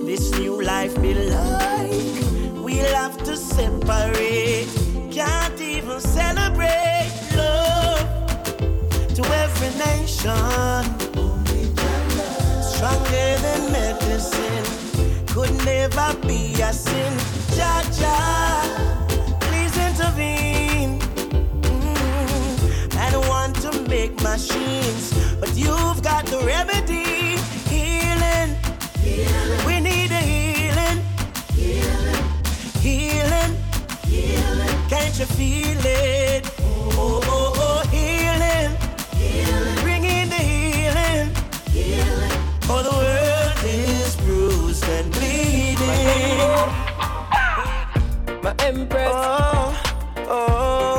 [0.06, 2.29] this new life be like?
[2.72, 4.68] We'll have to separate,
[5.10, 8.28] can't even celebrate love
[9.16, 10.84] to every nation.
[12.62, 14.66] Stronger than medicine,
[15.34, 17.12] could never be a sin.
[17.56, 21.00] Jah Jah, please intervene.
[21.64, 27.19] Mm, I don't want to make machines, but you've got the remedy.
[35.20, 36.50] You feel it?
[36.62, 38.72] Oh, oh, oh, oh healing,
[39.82, 41.34] bringing the healing.
[42.62, 46.70] For the world is bruised and bleeding.
[48.42, 49.12] My empress.
[49.12, 49.76] Oh,
[50.20, 50.99] oh, oh.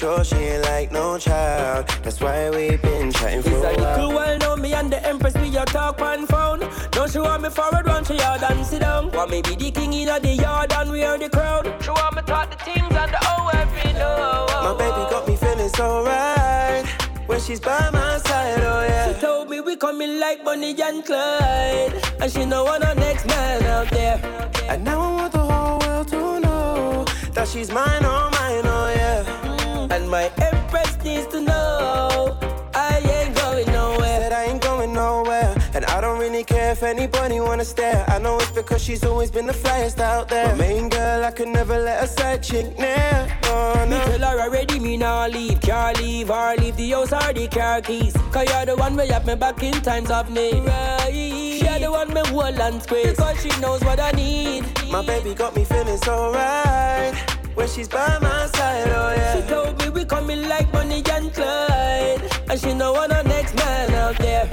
[0.00, 1.86] Mature, she ain't like no child.
[2.02, 4.14] That's why we been chatting for It's a a little while.
[4.14, 6.60] while now, me and the empress, we a talk on phone.
[6.90, 9.10] Don't she want me forward, run to yard and sit down.
[9.10, 11.66] Want me be the king in the yard and we are the crowd.
[11.82, 14.46] She want me talk the teams and the oh every know.
[14.48, 16.84] My baby got me feeling so right
[17.26, 18.58] when she's by my side.
[18.60, 19.12] Oh yeah.
[19.12, 21.92] She told me we coming like Bonnie and Clyde,
[22.22, 24.18] and she know what the next man out there.
[24.66, 28.92] And now I want the whole world to know that she's mine, oh mine, oh
[28.96, 29.49] yeah.
[29.90, 32.38] And my empress needs to know
[32.74, 34.20] I ain't going nowhere.
[34.20, 38.04] Said I ain't going nowhere, and I don't really care if anybody wanna stare.
[38.08, 40.54] I know it's because she's always been the flyest out there.
[40.54, 43.38] My main girl, I could never let a side chick near.
[43.44, 44.04] Oh Me no.
[44.04, 45.60] tell her already, me nah leave.
[45.60, 48.14] Can't leave or leave the house or the car keys.
[48.30, 50.64] Cause you're the one where have me back in times of need.
[50.64, 51.10] Right.
[51.12, 53.16] You're the one me hold and squeeze.
[53.16, 54.64] Because she knows what I need.
[54.88, 58.88] My baby got me feeling so right when she's by my side.
[58.88, 59.34] Oh yeah.
[59.34, 62.22] She told me we coming like Bonnie and Clyde.
[62.48, 64.48] And she know what the next man out there.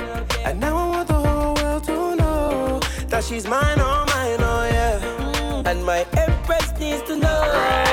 [0.46, 2.80] And now I want the whole world to know
[3.10, 5.00] that she's mine, oh mine, oh yeah.
[5.00, 5.68] Mm.
[5.68, 7.87] And my empress needs to know.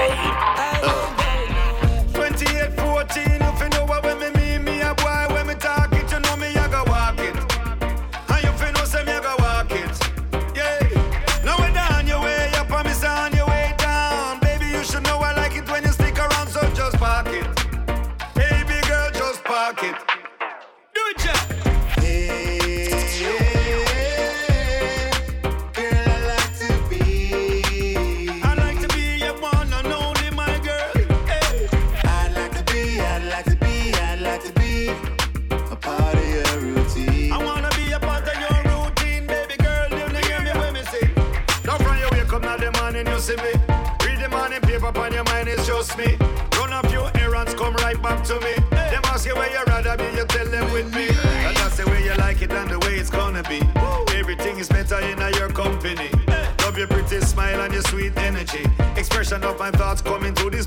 [57.75, 58.65] Your sweet energy.
[58.97, 60.64] Expression of my thoughts coming through these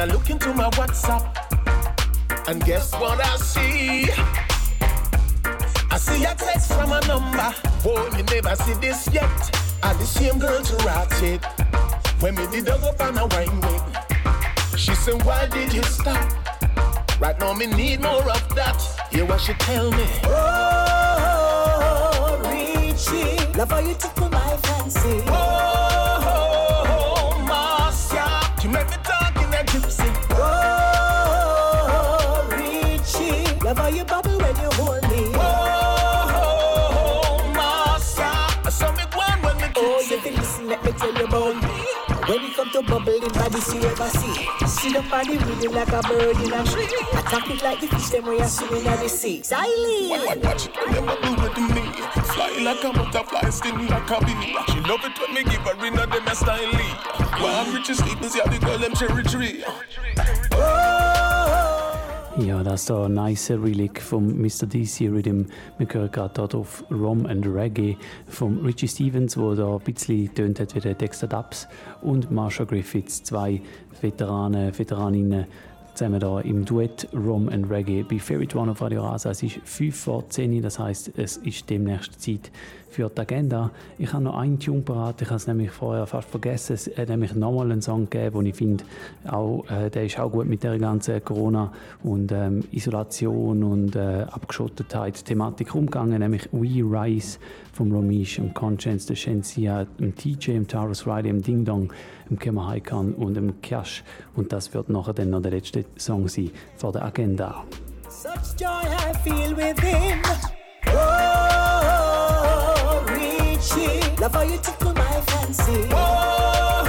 [0.00, 1.28] I look into my WhatsApp,
[2.48, 4.08] and guess what I see?
[5.90, 7.54] I see a text from a number.
[7.84, 9.28] Boy, me never see this yet.
[9.82, 11.44] And the same girl to write it.
[12.20, 13.82] When me did up on a wine with.
[14.78, 16.32] She said, Why did you stop?
[17.20, 18.80] Right now, me need more of that.
[19.10, 20.06] Hear what she tell me.
[20.24, 21.60] Oh,
[22.46, 25.22] Richie, love how you tickle my fancy.
[25.26, 25.79] Oh,
[42.82, 44.46] bubble in body see ever see.
[44.66, 46.88] Sit up on the rhythm like a bird in a tree.
[47.12, 49.40] Attack it like the fish them where you swimming in the sea.
[49.42, 50.10] Siley.
[50.44, 51.84] Watch, it, you never do it to me.
[52.32, 54.56] Fly like a butterfly, sting like a bee.
[54.72, 56.72] She love it when me give her in a them style.
[57.40, 59.64] One richest Stevens, yeah, the girl them cherry tree.
[62.38, 64.64] Ja, das ist ein nice Relic vom Mr.
[64.66, 65.46] DC Rhythm.
[65.78, 67.96] Wir hören gerade dort auf Rom and Reggae
[68.28, 71.66] von Richie Stevens, wo da ein bisschen tönt hat wie der Dexter Dubs
[72.02, 73.60] und Marsha Griffiths, zwei
[74.00, 75.46] Veteranen, Veteraninnen
[75.94, 79.30] zusammen da im Duett Rom and Reggae bei Favorite One auf Radio Rasa.
[79.30, 82.52] Es ist 5 vor 10 das heißt, es ist demnächst Zeit
[82.90, 83.70] für die Agenda.
[83.98, 86.74] Ich habe noch einen Tune parat, ich habe es nämlich vorher fast vergessen.
[86.74, 88.84] Es hat nämlich nochmal einen Song gegeben, den ich finde,
[89.28, 91.72] auch, äh, der ist auch gut mit der ganzen Corona-
[92.02, 97.38] und ähm, Isolation und äh, Abgeschottetheit-Thematik umgegangen, nämlich We Rise
[97.72, 101.92] vom Romish, dem Conscience, der Shensia, dem TJ, dem Taurus Riley, dem Ding Dong,
[102.28, 104.04] dem Kema Haikan und dem Cash.
[104.34, 107.64] Und das wird nachher dann noch der letzte Song sein vor der Agenda.
[108.08, 110.20] Such joy I feel within.
[110.88, 112.69] Oh,
[113.60, 114.00] Richie.
[114.16, 115.86] Love how you tickle my fancy.
[115.92, 116.88] Oh,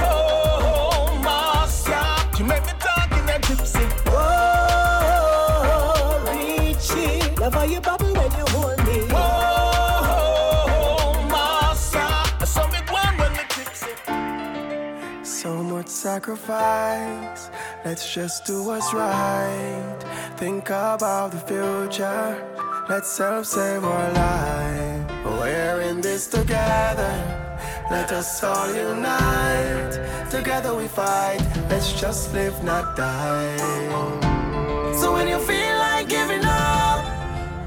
[1.22, 2.02] Marcia,
[2.38, 3.86] you make me talk in a gypsy.
[4.06, 5.34] Oh,
[6.28, 7.20] Richie.
[7.38, 9.06] Love how you bubble when you hold me.
[9.10, 9.18] Oh,
[11.30, 12.06] Marcia,
[12.40, 13.92] I saw me one when me tipsy.
[15.22, 17.50] So much sacrifice.
[17.84, 19.98] Let's just do what's right.
[20.38, 22.38] Think about the future.
[22.88, 25.11] Let's help save our life.
[25.42, 27.14] We're in this together.
[27.90, 29.98] Let us all unite.
[30.30, 31.42] Together we fight.
[31.68, 33.56] Let's just live, not die.
[35.00, 37.02] So when you feel like giving up,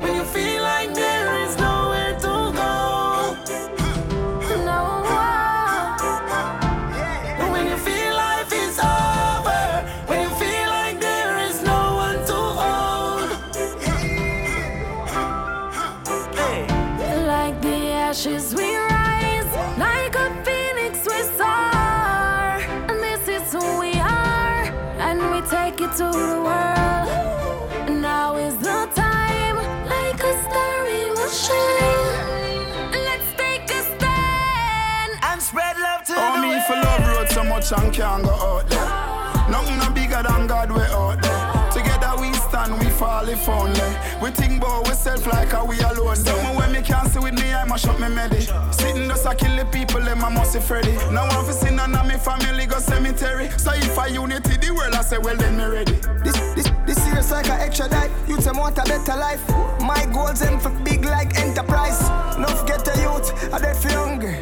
[0.02, 0.55] when you feel
[37.96, 39.50] can't go out there.
[39.50, 41.72] Nothing no bigger than God we out there.
[41.72, 43.80] Together we stand, we fall if only.
[44.22, 46.18] We think about ourselves like how we alone.
[46.18, 48.42] Someone when me can't see with me, I must shut me medi.
[48.72, 50.92] Sitting just a kill the people, them I must Freddy.
[51.14, 53.50] Now I'm none of me family go cemetery.
[53.58, 55.94] So if I unity the world, I say well then me ready.
[56.22, 58.12] This, this, this year's like an extra dive.
[58.28, 59.48] You them want a better life.
[59.80, 62.02] My goals and for big like enterprise.
[62.38, 64.36] No forget the youth, I dead for hungry.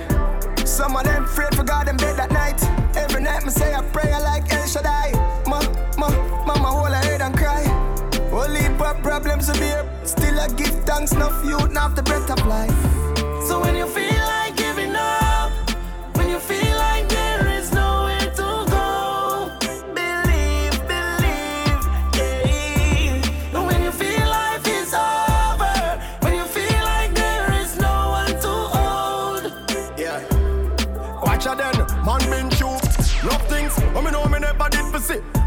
[0.66, 2.83] Some of them afraid for God them dead at night.
[3.24, 5.14] Night me say a prayer like El Shaddai.
[5.48, 5.62] Ma,
[5.98, 6.10] ma,
[6.46, 7.64] mama hold her head and cry.
[8.34, 9.90] Only heap problems to bear.
[10.04, 12.76] Still I give thanks, enough youth, not the breath of life.
[13.48, 14.13] So when you feel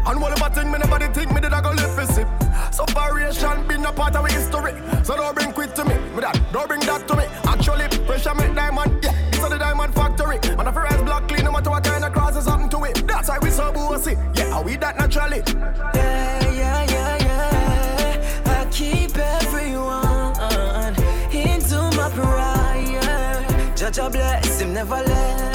[0.07, 2.23] And whatever thing me never did think me did I go live for see
[2.71, 4.73] Separation been a part of history.
[5.03, 7.25] So don't bring quit to me, with that, don't bring that to me.
[7.43, 9.13] Actually, pressure make diamond, yeah.
[9.31, 10.37] This is the diamond factory.
[10.43, 13.05] And if I rise black clean, no matter what kind of crosses happen to it.
[13.05, 15.43] That's why we so bossy, yeah, how we that naturally.
[15.47, 18.61] Yeah, yeah, yeah, yeah.
[18.61, 20.95] I keep everyone
[21.35, 23.75] into my prayer.
[23.75, 25.46] Jah Jah bless him, never left.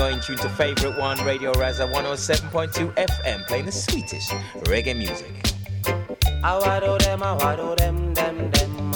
[0.00, 4.30] You're in tune to Favorite One, Radio Rasa 107.2 FM, playing the sweetest
[4.64, 5.30] reggae music.
[6.42, 7.36] I them, I
[7.76, 8.90] them, them, them.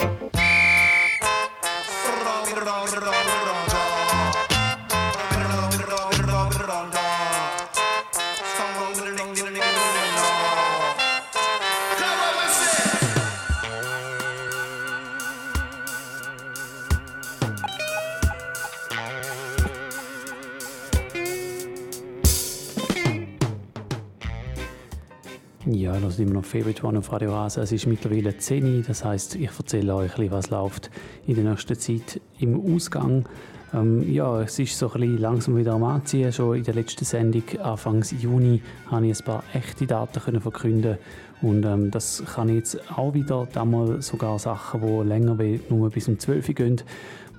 [26.14, 27.62] Ist immer noch Favorite One auf Radio Rasa.
[27.62, 30.88] Es ist mittlerweile 10 Uhr, das heißt, ich erzähle euch, was läuft
[31.26, 33.28] in der nächsten Zeit im Ausgang.
[33.72, 36.32] Ähm, ja, es ist so ein langsam wieder am Anziehen.
[36.32, 38.62] Schon in der letzten Sendung, Anfang Juni,
[38.92, 40.98] habe ich ein paar echte Daten können verkünden
[41.42, 45.90] und ähm, das kann ich jetzt auch wieder, damals sogar Sachen, die länger wie nur
[45.90, 46.82] bis um 12 Uhr gehen.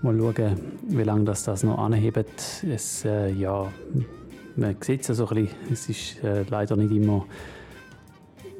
[0.01, 0.59] Mal schauen,
[0.89, 2.65] wie lange das, das noch anhebt.
[2.69, 3.71] Es, äh, ja,
[4.57, 7.25] man sieht es so ein bisschen, es ist äh, leider nicht immer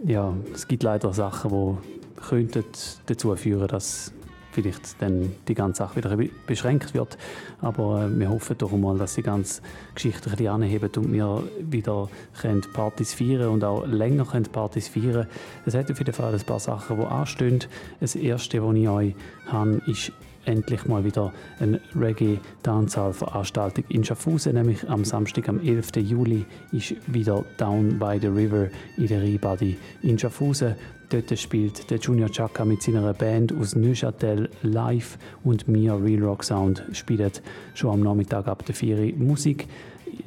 [0.03, 2.63] ja, es gibt leider Sachen, die könnten
[3.05, 4.11] dazu führen, dass
[4.55, 6.17] vielleicht dann die ganze Sache wieder
[6.47, 7.17] beschränkt wird.
[7.61, 9.61] Aber äh, wir hoffen doch mal, dass die ganze
[9.93, 14.87] Geschichte ein bisschen anheben und wir wieder können Partys feiern und auch länger können Partys
[14.87, 15.27] feiern.
[15.65, 17.59] Es hat auf jeden Fall ein paar Sachen, die anstehen.
[17.99, 19.15] Das erste, was ich euch
[19.47, 20.11] habe, ist
[20.45, 25.97] endlich mal wieder eine Reggae-Dancehall-Veranstaltung in Schaffhausen, nämlich am Samstag, am 11.
[25.97, 30.75] Juli, ist wieder Down by the River in der Ribadi in Schaffhausen.
[31.09, 36.43] Dort spielt der Junior Chaka mit seiner Band aus Neuchâtel live und mir Real Rock
[36.43, 37.43] Sound spielt
[37.75, 39.67] schon am Nachmittag ab der 4 Uhr Musik.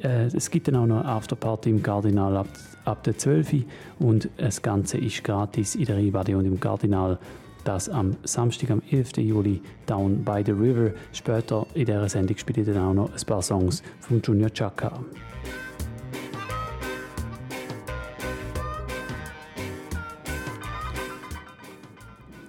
[0.01, 2.47] Äh, es gibt dann auch noch eine Afterparty im Cardinal ab,
[2.85, 3.59] ab der 12 Uhr
[3.99, 7.19] und das Ganze ist gratis in der Ribadi und im Cardinal
[7.63, 9.17] das am Samstag, am 11.
[9.17, 10.91] Juli, Down by the River.
[11.11, 14.99] Später in dieser Sendung spiele ich dann auch noch ein paar Songs von Junior Chaka.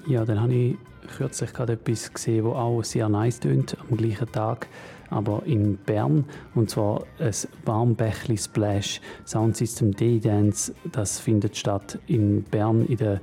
[0.06, 0.76] Ja, dann habe ich
[1.16, 4.66] kürzlich gerade etwas gesehen, das auch sehr nice tönt, am gleichen Tag,
[5.08, 6.24] aber in Bern.
[6.54, 7.32] Und zwar ein
[7.64, 10.74] Warmbächli Splash Sound System D-Dance.
[10.90, 13.20] Das findet statt in Bern in der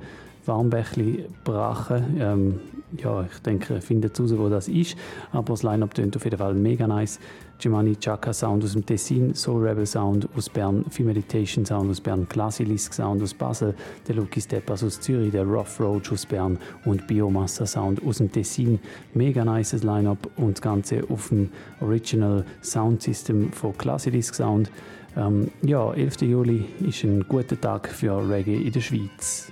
[0.48, 2.04] Warmbächli Brache.
[2.18, 2.60] Ähm,
[2.96, 4.96] ja, ich denke, findet raus, wo das ist.
[5.32, 7.20] Aber das Line-Up tönt auf jeden Fall mega nice.
[7.58, 12.28] Giovanni Chaka Sound aus dem Tessin, Soul Rebel Sound aus Bern, Femeditation Sound aus Bern,
[12.28, 13.74] Classilisk Sound aus Basel,
[14.06, 18.30] der Lucky Steppers aus Zürich, der Rough Roach aus Bern und Biomassa Sound aus dem
[18.30, 18.78] Tessin.
[19.12, 24.70] Mega nice Line-Up und das Ganze auf dem Original Sound System von Classilisk Sound.
[25.16, 26.22] Ähm, ja, 11.
[26.22, 29.50] Juli ist ein guter Tag für Reggae in der Schweiz.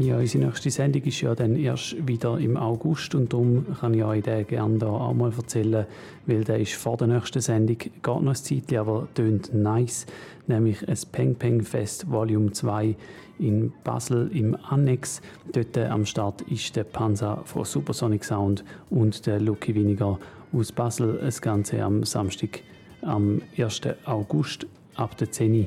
[0.00, 4.04] Ja, unsere nächste Sendung ist ja dann erst wieder im August und darum kann ich
[4.04, 5.86] euch den gerne da auch mal erzählen,
[6.24, 10.06] weil der ist vor der nächsten Sendung, geht noch ein Zeitchen, aber tönt nice,
[10.46, 12.94] nämlich ein Peng Peng Fest Volume 2
[13.40, 15.20] in Basel im Annex.
[15.50, 20.20] Dort am Start ist der Panzer von Supersonic Sound und der Lucky Winiger
[20.52, 21.18] aus Basel.
[21.20, 22.60] Das Ganze am Samstag,
[23.02, 23.80] am 1.
[24.04, 25.66] August ab der 10 Uhr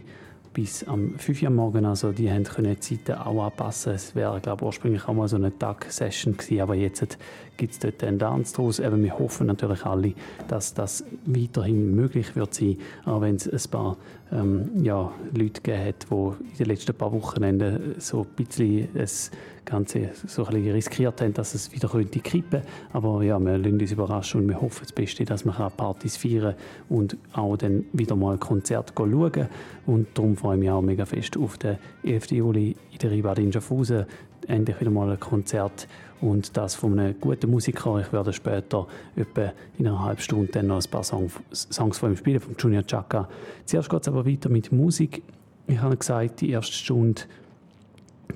[0.54, 1.86] bis am 5 Uhr morgen.
[1.86, 3.94] Also die haben können die Zeiten auch anpassen.
[3.94, 7.18] Es wäre, glaube ich, ursprünglich auch mal so eine Tag-Session gewesen, aber jetzt
[7.58, 8.80] gibt es dort einen Dance draus.
[8.80, 10.14] Eben, wir hoffen natürlich alle,
[10.48, 13.98] dass das weiterhin möglich wird sein, auch wenn es ein paar
[14.32, 19.32] ähm, ja, Leute gegeben hat, die in den letzten paar Wochenenden so ein bisschen das
[19.66, 22.62] Ganze so ein bisschen riskiert haben, dass es wieder könnte kippen
[22.94, 26.56] Aber ja, wir lassen uns überraschen und wir hoffen das Beste, dass wir Partys feiern
[26.90, 29.48] und auch dann wieder mal ein Konzert schauen
[29.86, 32.32] Und darum freue ich mich auch mega fest auf den 11.
[32.32, 34.06] Juli in der Ribad in Schaffhausen.
[34.48, 35.88] Endlich wieder mal ein Konzert
[36.22, 38.00] und das von einem guten Musiker.
[38.00, 42.12] Ich werde später etwa in einer halben Stunde dann noch ein paar Song, Songs von
[42.12, 43.28] ihm spielen, von Junior Chaka.
[43.66, 45.24] Zuerst geht es aber weiter mit Musik.
[45.68, 47.22] Ich habe gesagt, die erste Stunde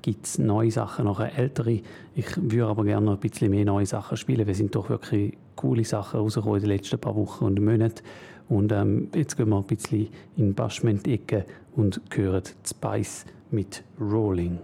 [0.02, 1.82] gibt es neue Sachen, noch ältere.
[2.16, 4.46] Ich würde aber gerne noch ein bisschen mehr neue Sachen spielen.
[4.46, 8.04] Wir sind doch wirklich coole Sachen rausgekommen in den letzten paar Wochen und Monaten.
[8.48, 10.08] Und ähm, jetzt gehen wir ein bisschen
[10.38, 14.60] in die Bashment-Ecke und hören Spice mit Rolling.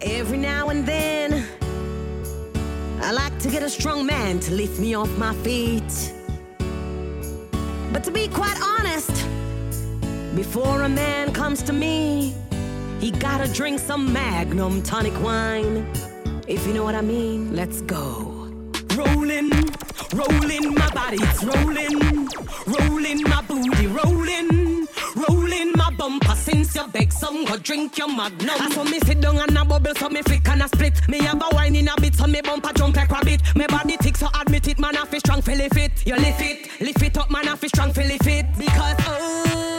[0.00, 1.44] Every now and then
[3.04, 6.12] I like to get a strong man to lift me off my feet.
[7.92, 9.26] But to be quite honest,
[10.36, 12.32] before a man comes to me,
[13.00, 15.84] he gotta drink some Magnum tonic wine.
[16.46, 18.48] If you know what I mean, let's go.
[18.94, 19.50] Rolling,
[20.14, 22.28] rolling, my body, it's rolling.
[22.66, 24.86] Rolling my booty, rolling.
[26.02, 28.72] Bumper since your beg some, go drink your magnum.
[28.72, 30.94] Saw me sit down and a bubble, so me flick and a split.
[31.08, 33.40] Me have a wine in a bit, so me bumper jump like rabbit.
[33.54, 35.92] Me body tick, so admit it, man, I feel strong, feel it fit.
[36.04, 38.46] You lift it, lift it up, man, I feel strong, feel it fit.
[38.58, 39.71] Because, oh,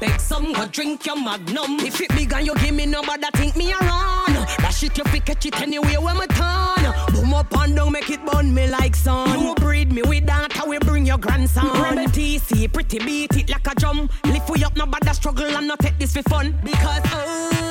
[0.00, 1.78] beg some, go drink your magnum.
[1.80, 4.34] If it big and you give me number, that think me around.
[4.58, 6.92] That shit you fi catch it anyway when me turn.
[7.12, 9.40] Boom up and down, make it burn me like sun.
[9.40, 11.66] You breed me with that, how we bring your grandson.
[11.82, 14.08] Rebel TC, pretty beat it like a drum.
[14.24, 16.58] Lift we up, no bother struggle and not take this for fun.
[16.64, 17.69] Because oh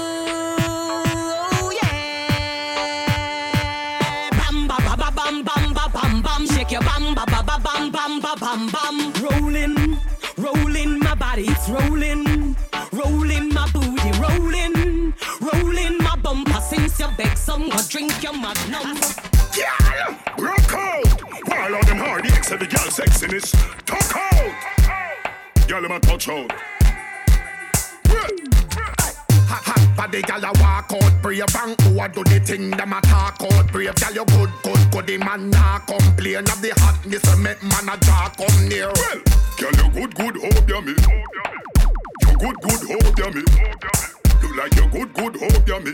[17.20, 18.96] beg some, go drink your magnum.
[19.54, 21.22] Girl, rock out.
[21.50, 23.52] While all them hard ex every girl sexiness.
[23.86, 25.68] Talk out.
[25.68, 26.50] Girl, them a touch out.
[29.50, 32.94] Hot, hot body, gal a walk out brave and who a do the thing them
[32.94, 33.96] a talk out brave.
[33.96, 37.90] Gal you good, good, good, the man nah complain of the hotness and make man
[37.90, 38.92] a draw come near.
[38.96, 39.22] Well,
[39.58, 40.96] girl, you good, good, hope ya me.
[42.24, 43.44] You good, good, hope ya me.
[44.42, 45.94] You like your good, good, hope ya me.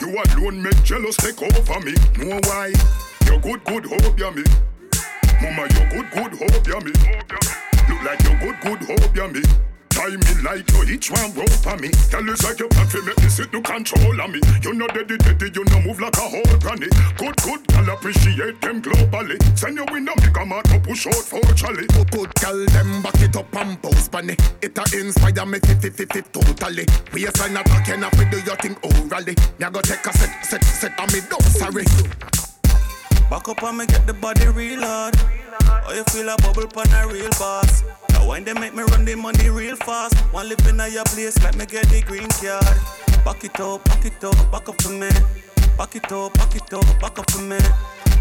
[0.00, 1.92] You alone make jealous take over me.
[2.16, 2.72] Know why?
[3.26, 4.42] You good, good, hope ya me.
[5.42, 6.92] Mama, you good, good, hope ya me.
[7.88, 9.69] Look like you good, good, hope ya me.
[10.00, 11.90] Tie me like you each one rope for me.
[12.08, 14.40] Tell us like you plan to make me sit no control on me.
[14.62, 16.88] You know daddy daddy, you know move like a whole granny.
[17.18, 19.36] Good good, girl appreciate them globally.
[19.58, 21.86] Send you in a make a man to push out for Charlie.
[21.88, 24.36] Good, good, girl them back it up and pose bunny.
[24.62, 26.86] It a inspire me fi fi fi fi totally.
[27.12, 29.34] We a sign and if we do your thing orally.
[29.58, 31.84] Me a go take a set set set on me don't sorry.
[33.30, 35.14] Back up and me get the body real hard.
[35.86, 37.84] Oh, you feel a bubble pan a real boss.
[38.10, 40.18] Now when they make me run the money real fast.
[40.32, 42.76] One live in a your place, let me get the green card.
[43.24, 45.10] Back it up, back it up, back up for me.
[45.78, 47.58] Back it up, back it up, back up for me.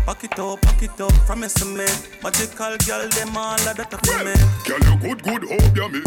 [0.05, 1.87] Back it up, back it up, promise me.
[2.21, 4.33] Magical girl, them all of that for me.
[4.63, 6.01] Girl, you good, good, hope ya me.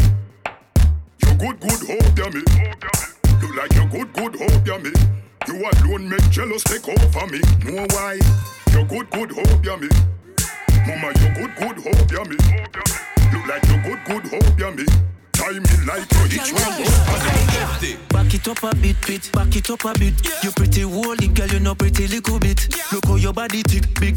[1.27, 2.43] You good, good, hope ya me.
[3.43, 4.93] You like your good, good, hope ya me.
[5.49, 7.41] You alone make jealous take over me.
[7.65, 8.21] Know why?
[8.73, 9.89] You good, good, hope ya me.
[10.87, 12.37] Mama, you good, good, hope ya me.
[13.33, 15.12] Look like you good, good, hope ya me.
[15.43, 17.53] Tie me like you each one go
[18.11, 20.15] Back it up a bit, bit, back it up a bit.
[20.45, 22.69] You pretty holy girl, you know pretty little bit.
[22.93, 24.17] Look how your body tick, big,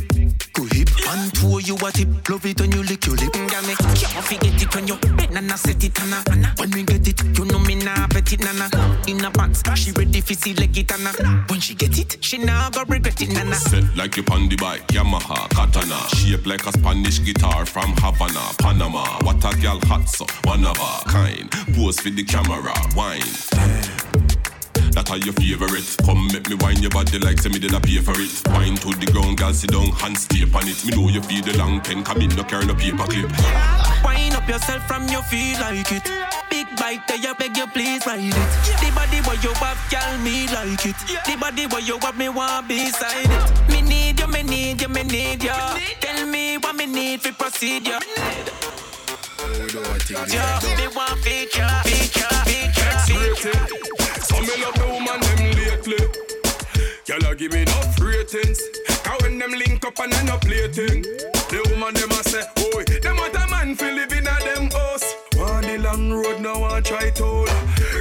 [0.53, 0.89] go hip.
[1.09, 3.33] And two you a tip, love it when you lick your lip.
[3.33, 6.53] Girl, me can't forget it when you bet nana set it nana.
[6.57, 8.69] When we get it, you know me nah bet it nana.
[9.07, 11.11] In a pants, she ready for see leg it nana.
[11.49, 13.55] When she get it, she nah go regret it nana.
[13.55, 15.97] Set like you on the bike, Yamaha, Katana.
[16.15, 19.03] Shape like a Spanish guitar from Havana, Panama.
[19.23, 21.49] What a girl hot so, one of a kind.
[21.75, 23.31] Pose for the camera, wine.
[24.91, 25.87] That are your favorite.
[26.03, 28.31] Come make me wine your body like say me did I pay for it.
[28.51, 30.79] Wine to the ground, girl, sit down, hands tape on it.
[30.83, 33.31] Me know you feel the long pen, come in, no carry no paper clip.
[34.03, 36.03] Wind up yourself from your feel like it.
[36.49, 38.51] Big bite there, you beg you please ride it.
[38.83, 40.99] The body where you have, girl, me like it.
[41.27, 43.71] The body where you have, me want beside it.
[43.71, 45.59] Me need you, me need you, me need you.
[46.03, 47.87] Tell me what me need for proceed,
[49.37, 53.67] Yeah, me want feature, feature, feature, feature.
[54.23, 55.99] So me love the woman them lately.
[57.05, 58.61] Y'all give me enough ratings.
[59.03, 61.01] Cause when them link up and end up plating.
[61.03, 62.43] The woman them a say,
[62.75, 65.15] oi, them a man fi live in a them house.
[65.37, 67.45] On the long road now I try to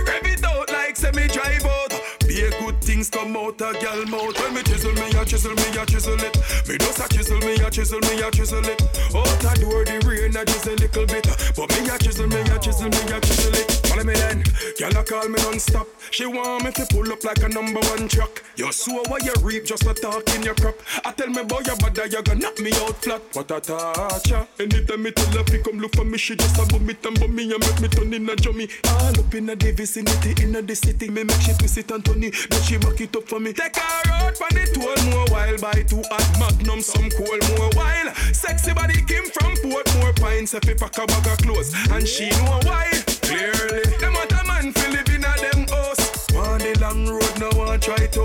[0.07, 1.93] Rev it out like me drive out.
[2.29, 4.39] Be a good things come out a gal mouth.
[4.41, 6.37] When me chisel me a chisel me a chisel it.
[6.69, 8.81] Me just a chisel me a chisel me a chisel it.
[9.15, 11.27] Out a door the rain a a little bit.
[11.57, 13.71] But me a chisel me a chisel me a chisel it.
[13.87, 14.45] Follow me then,
[14.79, 15.89] gal a call me non-stop.
[16.11, 18.43] She want me to pull up like a number one truck.
[18.57, 20.77] You sow what you reap, just a talk in your crop.
[21.05, 23.23] I tell me boy your body you gonna knock me out flat.
[23.33, 24.47] What a torture.
[24.61, 27.19] Anytime me tell her fi come look for me, she just a bum it and
[27.19, 28.69] bum me and make me turn in a jummy.
[28.87, 32.23] All up in the vicinity, in the city, me make she twist it and turn
[32.23, 32.35] it.
[32.51, 33.53] Then she back it up for me.
[33.53, 37.71] Take her out for the toll more while buy two hot magnum, some coal more
[37.75, 38.15] while.
[38.33, 42.07] Sexy body came from port more pints if he pack a bag of clothes and
[42.07, 42.91] she know why.
[43.23, 46.29] Clearly, them a man fi live in them house.
[46.35, 48.25] On the long road, no one try to.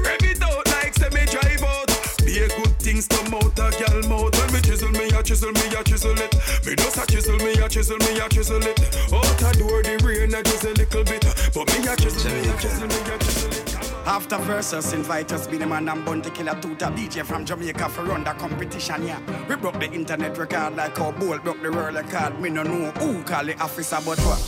[0.00, 1.90] Rev it out like me drive out.
[2.24, 4.36] Be a good thing things come out a gal mouth.
[4.38, 6.34] When me chisel me, I chisel me, I chisel it.
[6.64, 8.78] Me just a chisel me, I chisel me, I chisel it.
[9.12, 11.24] Out a door the rain, I just a little bit.
[11.54, 13.73] But me, I chisel me, I chisel me, I chisel it.
[14.06, 17.44] After versus, invite us, be the man and bun to kill a tuta DJ from
[17.44, 19.18] Jamaica for run the competition, yeah.
[19.48, 22.38] We broke the internet record like how Bolt broke the world record.
[22.38, 24.40] Me no know who call the officer, but what?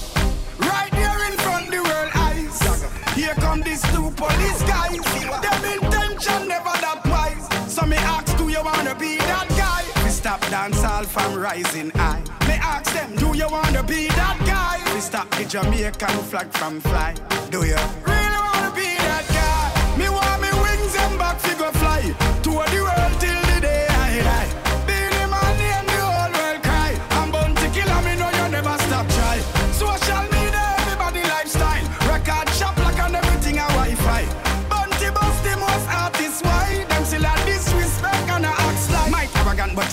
[0.59, 2.61] Right here in front the world eyes.
[3.15, 5.01] Here come these two police guys.
[5.41, 7.73] Them intention never that wise.
[7.73, 10.05] So me ask, do you wanna be that guy?
[10.05, 12.23] We stop dance all from rising high.
[12.47, 14.95] Me ask them, do you wanna be that guy?
[14.95, 17.15] We stop the Jamaican flag from fly.
[17.51, 19.36] Do you really wanna be that guy?
[21.39, 22.03] Figure fly
[22.43, 23.36] to the world till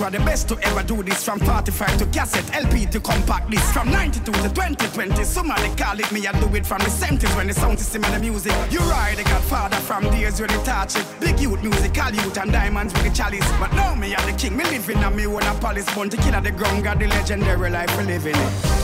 [0.04, 1.24] are the best to ever do this.
[1.24, 3.74] From 45 to cassette, LP to compact disc.
[3.74, 6.28] From 92 to 2020, somebody call it me.
[6.28, 8.54] I do it from the 70s when the sound system and the music.
[8.70, 11.06] You ride the godfather from days when they touch it.
[11.20, 13.50] Big youth, musical youth, and diamonds with the chalice.
[13.60, 15.94] But now me are the king, me living on me own a palace.
[15.96, 18.83] Born to kill at the ground, got the legendary life we living it.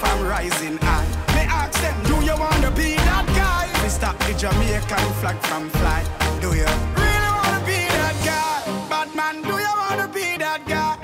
[0.00, 1.06] From rising high.
[1.36, 3.64] Me ask them, do you wanna be that guy?
[3.82, 6.02] We stop the Jamaican flag from fly.
[6.40, 6.70] Do you
[7.02, 8.56] really wanna be that guy?
[8.90, 10.96] Batman, do you wanna be that guy?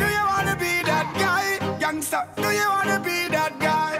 [0.00, 1.44] Do you wanna be that guy?
[1.78, 3.92] Youngster, do you wanna be that guy?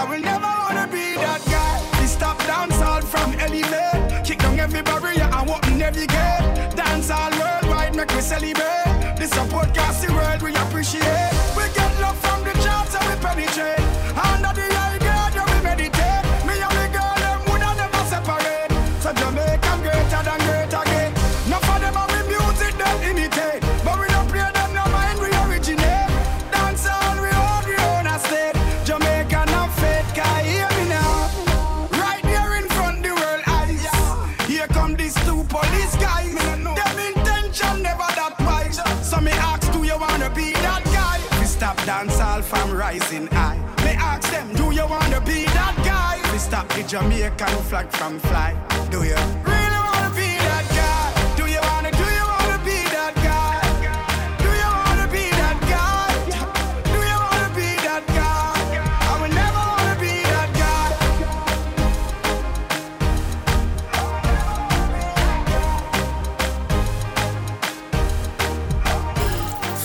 [0.00, 1.74] I will never wanna be that guy.
[2.00, 4.24] We stop dance all from elevate.
[4.24, 6.46] Kick down every barrier and open every gate.
[6.76, 9.16] Dance all worldwide, make we celebrate.
[9.18, 11.51] The support cast the world we appreciate.
[46.92, 48.54] Jamaican flag from fly.
[48.90, 49.14] Do you
[49.48, 51.12] really wanna be that guy?
[51.38, 53.62] Do you wanna, do you wanna be that guy?
[54.44, 56.12] Do you wanna be that guy?
[56.84, 58.52] Do you wanna be that guy?
[59.08, 60.92] I will never wanna be that guy.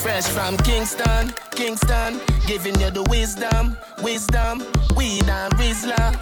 [0.02, 4.62] Fresh from Kingston, Kingston, giving you the wisdom, wisdom.
[4.94, 6.14] Weed and Rizla,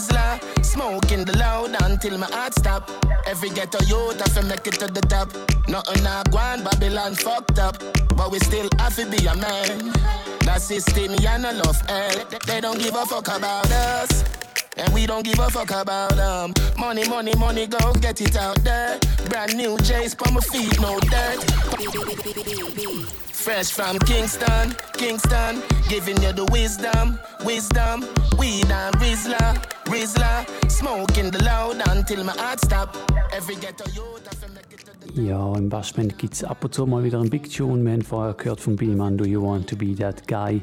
[0.00, 2.90] Smoking the loud until my heart stop.
[3.26, 5.28] Every ghetto youth have to make it to the top.
[5.68, 7.78] Nothing a gone, Babylon fucked up,
[8.16, 9.92] but we still have to be a man.
[10.40, 12.26] That system, ya no love hell.
[12.44, 14.43] They don't give a fuck about us.
[14.76, 16.52] And we don't give a fuck about them.
[16.78, 18.98] Money, money, money, go get it out there.
[19.28, 21.40] Brand new J's on my feet, no dirt.
[23.30, 28.06] Fresh from Kingston, Kingston, giving you the wisdom, wisdom.
[28.38, 32.96] Weed and Rizla, Rizla, smoking the loud until my heart stop.
[33.32, 34.24] Every ghetto youth
[35.14, 37.84] Ja, im Bashment gibt es ab und zu mal wieder einen Big Tune.
[37.84, 40.62] Wir haben vorher gehört von Beenie Man, Do You Want To Be That Guy.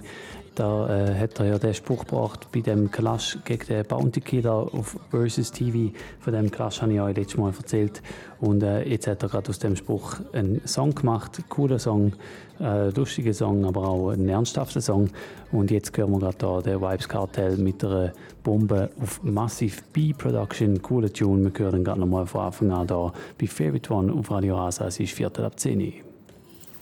[0.55, 4.67] Da äh, hat er ja den Spruch gebracht bei dem Clash gegen den Bounty Killer
[4.73, 5.95] auf Versus TV.
[6.19, 8.01] Von dem Clash habe ich euch letztes Mal erzählt.
[8.41, 11.41] Und äh, jetzt hat er gerade aus dem Spruch einen Song gemacht.
[11.47, 12.13] Cooler Song,
[12.59, 15.09] äh, lustiger Song, aber auch ein ernsthafter Song.
[15.53, 18.11] Und jetzt hören wir gerade da den Vibes Cartel mit einer
[18.43, 20.81] Bombe auf Massive B Production.
[20.81, 21.49] Cooler Tune.
[21.53, 24.87] Wir hören gerade nochmal von Anfang an da bei Favorite One auf Radio Rasa.
[24.87, 26.10] Es ist Viertel ab 10 Uhr.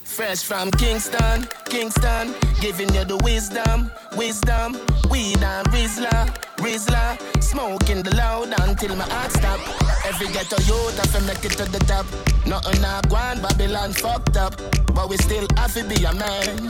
[0.10, 4.78] Fresh from Kingston, Kingston, giving you the wisdom, wisdom.
[5.10, 9.60] Weed and Rizla, Rizla, smoking the loud until my heart stop.
[10.06, 12.06] Every ghetto youth have to make it to the top.
[12.46, 14.56] Nothing a gone, Babylon fucked up,
[14.94, 16.70] but we still have to be a man.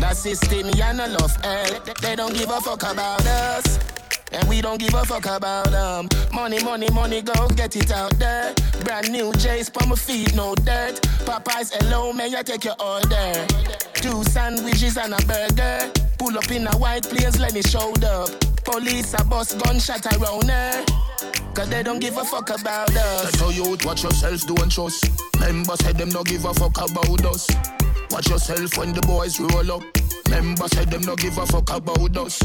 [0.00, 1.80] That system, ya no love hell.
[2.02, 3.78] They don't give a fuck about us.
[4.32, 6.08] And we don't give a fuck about them.
[6.32, 8.54] Money, money, money, go get it out there.
[8.84, 11.00] Brand new J's on my feet, no dirt.
[11.24, 13.46] Popeyes, hello, may I take your order?
[13.94, 15.92] Two sandwiches and a burger.
[16.18, 18.30] Pull up in a white place, let me show up.
[18.64, 20.84] Police a bus gunshot around her.
[21.54, 23.32] Cause they don't give a fuck about us.
[23.32, 25.08] Tell you watch yourself, don't trust.
[25.40, 27.48] Members said them don't give a fuck about us.
[28.10, 29.82] Watch yourself when the boys roll up.
[30.28, 32.42] Members say them no give a fuck about us.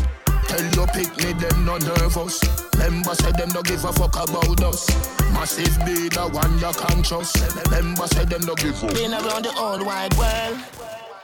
[0.51, 2.43] Tell your picnic them no nervous.
[2.77, 4.85] Members say them no give a fuck about us.
[5.31, 7.39] Massive be the one you can trust.
[7.71, 10.57] Members say them no give a Been around the old wide world.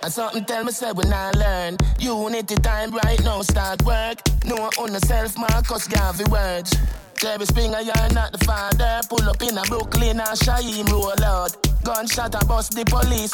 [0.01, 4.69] And something tell me say when I learn Unity time right now start work No
[4.79, 6.77] on the self Marcus Garvey words
[7.17, 11.57] Jerry Springer, you're not the father Pull up in a Brooklyn and Shaim roll out
[11.83, 13.33] Gunshot a bust the police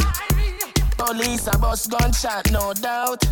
[0.98, 3.24] Police a bust gunshot, no doubt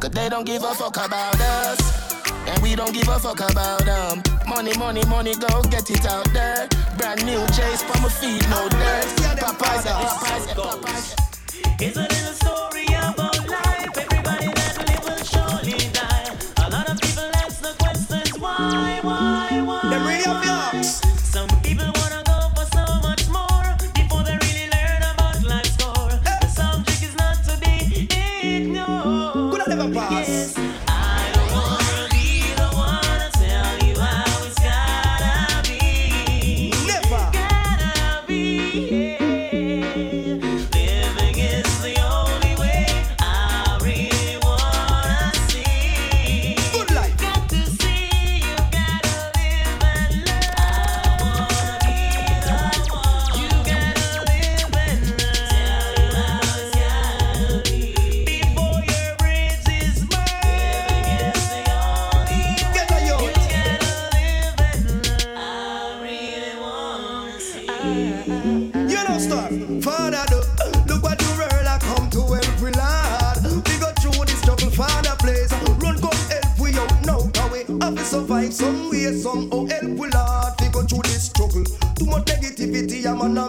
[0.00, 2.14] Cause they don't give a fuck about us.
[2.46, 4.22] And we don't give a fuck about them.
[4.46, 6.68] Money, money, money, go get it out there.
[6.98, 9.06] Brand new chase for my feet, no dirt.
[9.40, 12.73] Popeyes, Popeyes, Popeyes It's a little story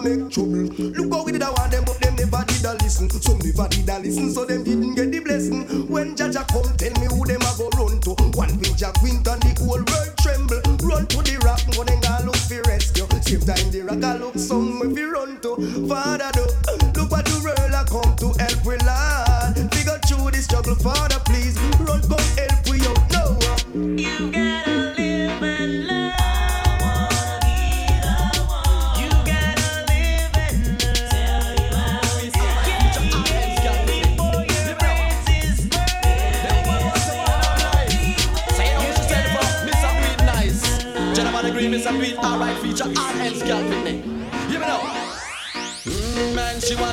[0.06, 0.70] make trouble.
[0.78, 3.10] Look how we did want them, but them never did a listen.
[3.10, 5.88] Some never did a listen, so them didn't get the blessing.
[5.88, 8.10] When Jah Jah come, tell me who them a go run to.
[8.36, 10.62] One page Jack Winton, the whole world tremble.
[10.86, 13.06] Run to the rock, but then go look for rescue.
[13.22, 14.65] Same time the rock a look somewhere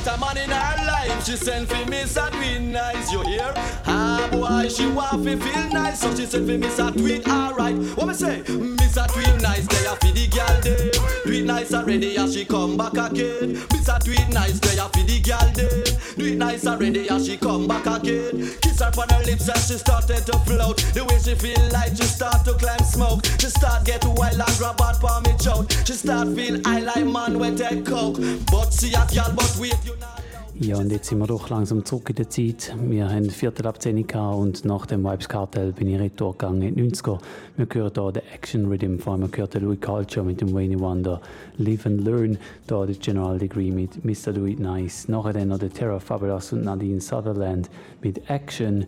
[0.06, 1.24] a man in her life.
[1.24, 2.30] She sent for Mr.
[2.30, 3.54] Tweet nice, you hear?
[4.30, 6.92] Boy, she want to feel nice, so she send for Mr.
[6.92, 7.76] Tweet, alright.
[7.96, 8.42] What me say?
[8.42, 9.06] Mr.
[9.12, 10.90] Tweet nice, they are for the girl day.
[11.24, 13.56] Tweet nice already, as she come back again.
[13.72, 14.02] Mr.
[14.04, 15.94] Tweet nice, they are for the girl day.
[16.34, 18.50] It nice already, as she come back again.
[18.60, 20.78] Kiss her on her lips and she started to float.
[20.94, 23.24] The way she feel like she start to climb smoke.
[23.38, 25.70] She start get wild and grab out for me choke.
[25.86, 28.16] She start feel I like man when take coke.
[28.50, 30.23] But she a girl, but wait you now.
[30.60, 32.76] Ja, und jetzt sind wir doch langsam zurück in der Zeit.
[32.80, 36.62] Wir haben Viertel ab 10 gehabt und nach dem Vibes Cartel bin ich retour gegangen
[36.62, 37.18] in die 90er.
[37.56, 41.20] Wir hören hier den Action Rhythm, vor allem den Louis Culture mit dem Wayne Wonder,
[41.56, 44.36] Live and Learn, da der General Degree mit Mr.
[44.46, 45.08] It Nice.
[45.08, 47.68] Nachher dann noch der Terra Fabulous und Nadine Sutherland
[48.00, 48.86] mit Action.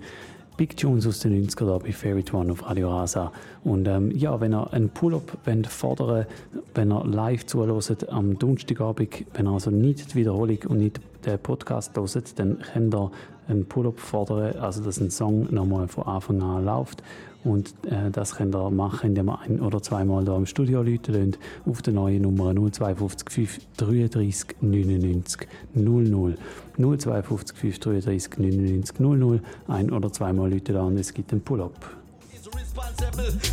[0.57, 3.33] Big Tunes aus den 90er da bei Favorite One auf Radio Rasa.
[3.65, 5.37] Und ähm, ja, wenn ihr einen Pull-Up
[5.69, 6.27] fordern
[6.75, 11.39] wenn ihr live zuhört am Donnerstagabend, wenn ihr also nicht die Wiederholung und nicht den
[11.39, 13.11] Podcast hört, dann könnt ihr
[13.49, 17.03] einen Pull-Up fordern, also dass ein Song nochmal von Anfang an läuft.
[17.45, 21.37] Und äh, das könnt ihr machen, indem ihr ein- oder zweimal hier im Studio läuten
[21.65, 23.31] auf der neuen Nummer 052
[23.77, 26.37] 533 99 00.
[26.77, 29.41] 052 533 99 00.
[29.69, 31.75] Ein- oder zweimal läuten und es gibt einen Pull-Up.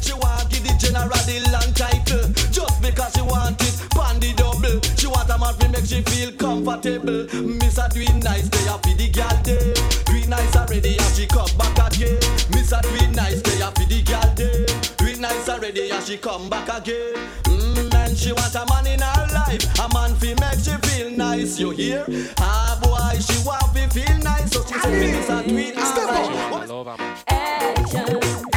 [0.01, 4.33] She want give the general the long title just because she want it pan the
[4.35, 4.79] double.
[4.97, 7.25] She want a man to make she feel comfortable.
[7.59, 9.73] Miss a do nice, they a for the girl day.
[10.05, 12.19] Do nice already and she come back again.
[12.51, 14.65] Miss a do nice, they a for the girl day.
[14.97, 17.13] Do it nice already and she come back again.
[17.45, 21.11] Mm, and she want a man in her life, a man fi make she feel
[21.11, 21.59] nice.
[21.59, 22.05] You hear?
[22.39, 27.23] Ah boy, she want fi feel nice, so she say Miss a do it alright.
[27.27, 28.52] Action.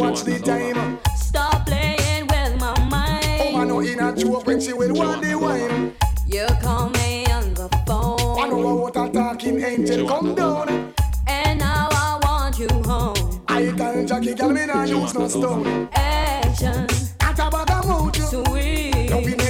[0.00, 0.10] Work.
[0.10, 0.98] Watch the time.
[1.16, 3.40] Stop playing with my mind.
[3.40, 5.94] Oh man, no in a joke when she will want the wine.
[6.26, 8.38] You call me on the phone.
[8.38, 10.94] I know what a talking angel come down.
[11.26, 13.42] And now I want you home.
[13.48, 15.88] I tell Jackie, Girl, me not use no stone.
[15.92, 16.86] Action.
[17.20, 18.16] At a bag of mood.
[18.16, 19.45] Sweet.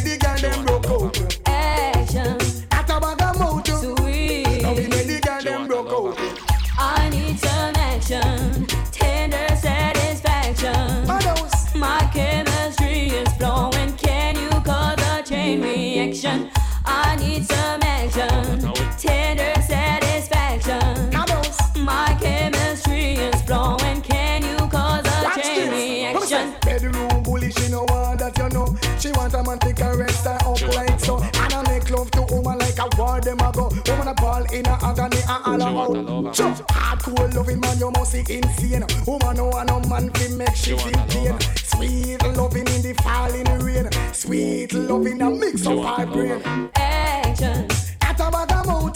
[28.98, 31.18] She want a man to caress her up like so.
[31.18, 33.68] And I make love to woman like a war them a go.
[33.86, 36.36] Woman a ball in a agony and all about.
[36.36, 36.52] Sure.
[36.70, 38.84] Hardcore loving man, you must be insane.
[39.06, 41.38] Woman no want no man to make she feel pain.
[41.56, 43.88] Sweet loving in the falling rain.
[44.12, 46.42] Sweet loving a mix of her brain.
[46.74, 47.68] Action.
[48.00, 48.95] At a bag of mouth.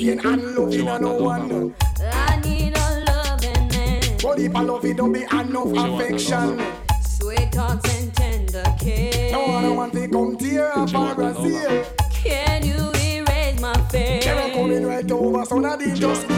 [0.00, 1.74] Pain and loving a no one.
[2.00, 4.02] I need a loving man.
[4.22, 6.60] But if I love it, don't be enough affection.
[7.02, 9.32] Sweet talks and tender care.
[9.32, 11.84] No one want to come tear up our Brazil.
[12.12, 14.24] Can you erase my face?
[14.24, 16.34] They're coming right over, so now they just be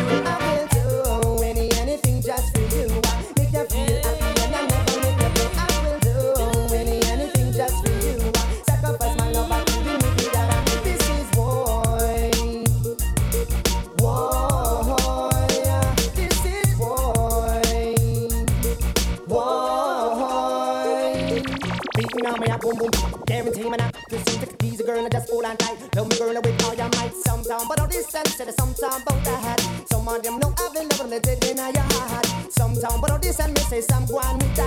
[24.93, 25.79] girl and just hold on tight.
[25.97, 29.25] Love me girl with all your might, sometime, but all this sense said sometime about
[29.25, 29.87] the.
[29.91, 32.27] Some of them know I've been loving let it in your heart.
[32.51, 34.67] Sometime, but all this and me say some go on with the.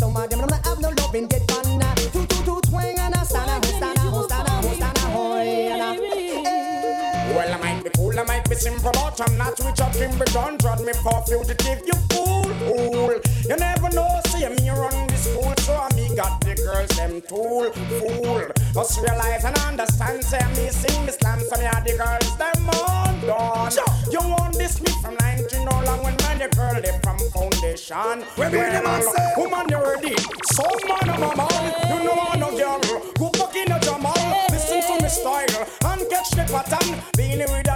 [0.00, 1.96] Some of them don't have no loving get on that.
[2.12, 5.48] Two two two twang and a stand a stand a stand a stand a hoy
[5.72, 7.34] and a.
[7.34, 10.58] Well, I might be I might be simple, but I'm not rich up in Britain.
[10.58, 13.14] Drod me for fugitive, you fool, fool.
[13.48, 17.22] You never know, see me run this school, so I me got the girls, them
[17.22, 18.42] tool, fool.
[18.74, 22.68] Just realize and understand, say me sing this slam, so me are the girls, them
[22.70, 23.72] on done.
[24.10, 28.26] You want this me from 19 no long when man, the girl, they from foundation.
[28.34, 29.32] Where be them a say?
[29.36, 30.16] Woman, you ready?
[30.58, 32.80] Some man, I'm a man, you know I'm no girl.
[33.14, 33.78] Go back in a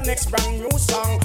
[0.07, 1.22] next brand new song.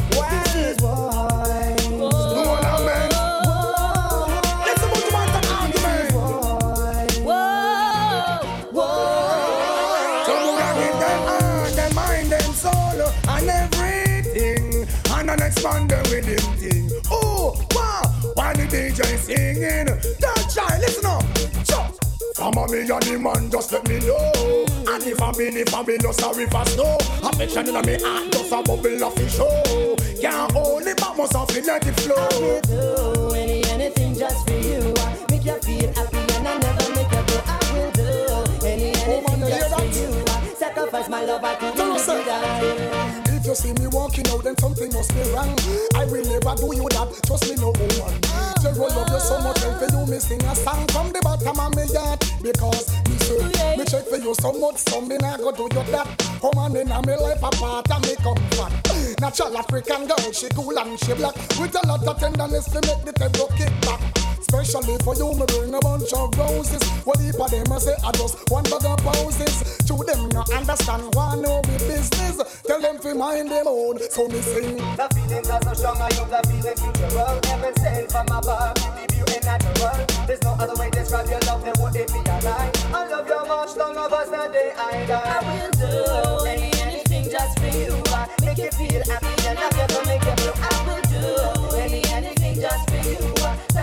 [22.69, 24.65] Me and the man, just let me know.
[24.87, 26.97] And if I be, if I be, no sorry for snow.
[27.23, 29.95] Affection in me heart, just a bubble of the show.
[30.21, 32.15] Can't hold it, but must have it let it flow.
[32.15, 34.93] I will do any anything just for you.
[35.29, 37.37] Make you feel happy and I never make you go.
[37.45, 40.55] I will do any oh, anything just for you.
[40.55, 42.91] Sacrifice my love, I could do it.
[42.91, 42.96] You
[43.57, 45.49] see me walking out, then something must be wrong.
[45.97, 47.09] I will never do you that.
[47.25, 48.13] Trust me, no woman.
[48.61, 51.57] Jero love you so much, and for you, me sing a song from the bottom
[51.57, 52.21] of my heart.
[52.41, 55.83] Because me say, me check for you so much, so me nah go do you
[55.89, 56.07] that.
[56.41, 58.71] Come on in, me life apart and me come fat.
[59.19, 61.35] Natural African girl, she cool and she black.
[61.57, 64.01] With a lot of tenderness to make the table kick back.
[64.49, 66.81] Especially for you, me bring a bunch of roses.
[67.03, 69.77] What if of them I say I just one bag of poses?
[69.87, 72.39] To them no understand why no be business.
[72.65, 74.77] Tell them to mind their own, so me sing.
[74.95, 77.39] The feelings are so strong, I hope the feeling futural.
[77.43, 80.25] Heaven sent from above, you leave you in that natural.
[80.25, 82.71] There's no other way to describe your love, then would it be a lie?
[82.95, 85.27] I love you much, long of us the day I die.
[85.27, 87.91] I will do anything just for you.
[88.15, 89.76] I make you feel happy and I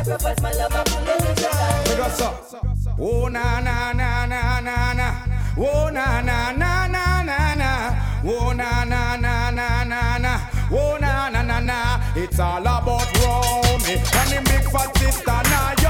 [0.05, 1.85] Sacrifice my love, I will let it die.
[1.89, 2.29] We got so.
[3.01, 5.09] Oh na na na na na na.
[5.57, 8.23] Oh na na na na na na.
[8.23, 10.41] Oh na na na na na na.
[10.71, 12.01] Oh na na na na.
[12.17, 15.84] It's all about Romy and the big fat sister Naomi.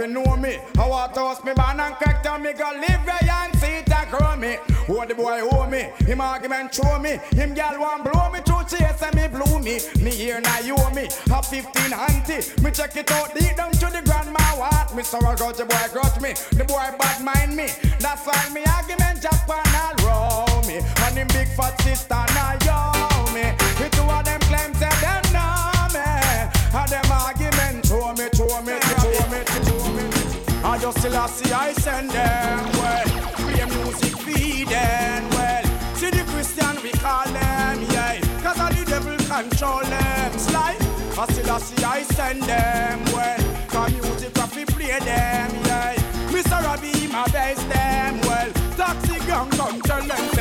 [0.00, 0.58] Fi know me.
[0.78, 4.10] I toast me man and crack down me go live where and see it and
[4.10, 4.56] grow me.
[4.86, 5.90] What the boy owe me.
[6.06, 7.18] Him argument show me.
[7.32, 9.80] Him gal want blow me two chase and me blew me.
[10.02, 11.08] Me here now you owe me.
[11.30, 12.62] A 15 auntie.
[12.62, 14.94] Me check it out deep down to the grandma what.
[14.94, 16.32] Me sorrow got the boy got me.
[16.56, 17.68] The boy bad mind me.
[17.98, 20.76] That's why me argument Japan all row me.
[21.04, 23.52] And him big fat sister now yo me.
[23.78, 25.39] The two of them claim say them
[30.80, 33.04] Just still I send them well.
[33.36, 35.64] Play music feed them well.
[35.94, 38.18] See the Christian we call them, yeah.
[38.42, 40.38] Cause all the devil control them.
[40.38, 40.76] Sly.
[41.18, 43.38] I still I send them well.
[43.68, 45.94] Cause music fi play them, yeah.
[46.32, 46.64] Mr.
[46.64, 48.50] Robbie my best them well.
[48.78, 50.39] toxic gang come tell them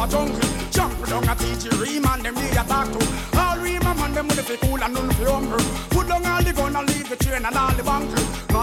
[0.00, 0.40] a jungle.
[0.70, 3.00] Jump down a teach you ream and them we a talk to.
[3.38, 5.58] All ream man them with the cool and none fi humble.
[5.90, 8.16] Put down all the gun and leave the train and all the bunker.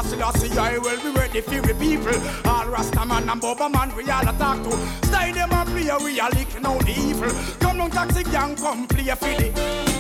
[0.08, 2.18] Still I will be ready for the people.
[2.50, 4.72] All Rasta man and Bubba man we all a talk to.
[5.08, 7.32] Stay them a play we a licking out the evil.
[7.60, 9.97] Come down taxi gang come play for the.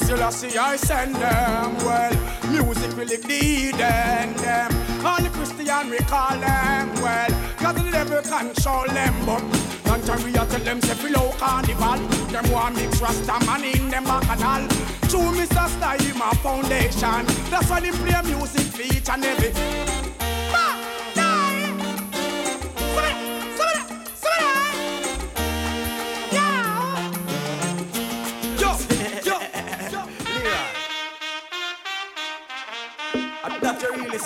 [0.00, 2.12] I see I send them well.
[2.50, 4.70] Music will lead them.
[5.04, 7.30] All the Christian we call them well.
[7.58, 9.42] Cause the devil control them but
[9.86, 11.98] Long time we a tell them say below carnival
[12.28, 14.68] Them want mix Rasta man in them bacchanal
[15.08, 15.68] True Mr.
[15.68, 19.97] Style my foundation That's why they play music for each and every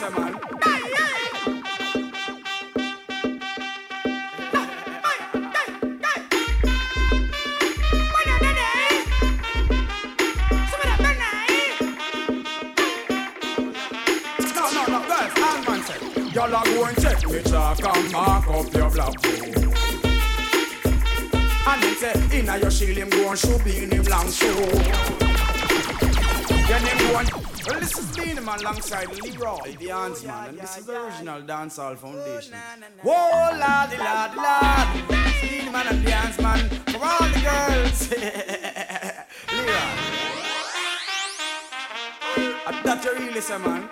[0.03, 0.39] say, man.
[16.35, 19.15] Y'all are going check me chalk and mark up your black.
[21.65, 24.55] And then say, inna your shield him go and shoot in him long shoe.
[26.67, 30.59] Then him go and well, this is Beenie Man alongside Leroy, the Hans Man, and
[30.59, 32.55] this is the original Dancehall oh, Foundation.
[33.03, 34.89] Whoa, lordy, lordy, lord.
[35.41, 38.11] Beenie Man and the Hans Man for all the girls.
[39.53, 40.13] Leroy.
[42.65, 43.89] I thought you really say, man.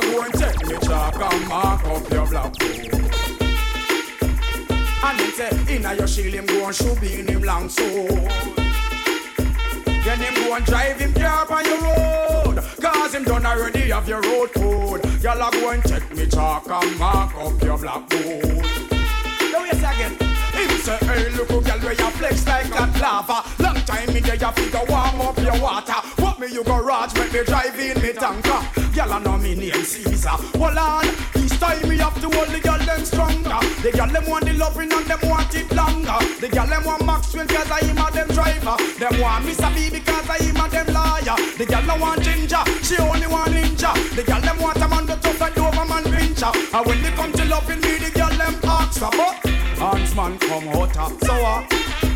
[0.00, 2.70] Y'all are going take me chalk and mark up your black book.
[5.02, 7.84] And then say, inna your shield him go and shoot in him long so.
[9.84, 12.64] Then him go and drive him car on your road.
[12.80, 15.22] Cause him done already have your road code.
[15.22, 18.64] Y'all are going to take me chalk and mark up your black book.
[19.52, 20.16] Now yes again.
[20.52, 23.44] Him say, hey, look girl where you flex like that lava.
[23.62, 25.99] Long time me there you figure warm up your water.
[26.40, 28.64] Me you garage make me drive in me tanker.
[28.94, 30.40] Girl I know me name Caesar.
[30.56, 31.04] Hold on,
[31.36, 33.60] each time me have to hold the girl them stronger.
[33.82, 36.16] The girl them want the loving and them want it longer.
[36.40, 38.76] The girl them want Maxwell cause I am a them driver.
[38.96, 39.68] Them want Mr.
[39.74, 41.36] B because I am a them lawyer.
[41.58, 43.92] The girl no want ginger, she only want ninja.
[44.16, 46.52] The girl them want a man the tough and over man pincher.
[46.72, 49.44] And when they come to loving me, the girl them ask but
[49.76, 50.88] Hans man come uh,
[51.20, 52.09] so uh,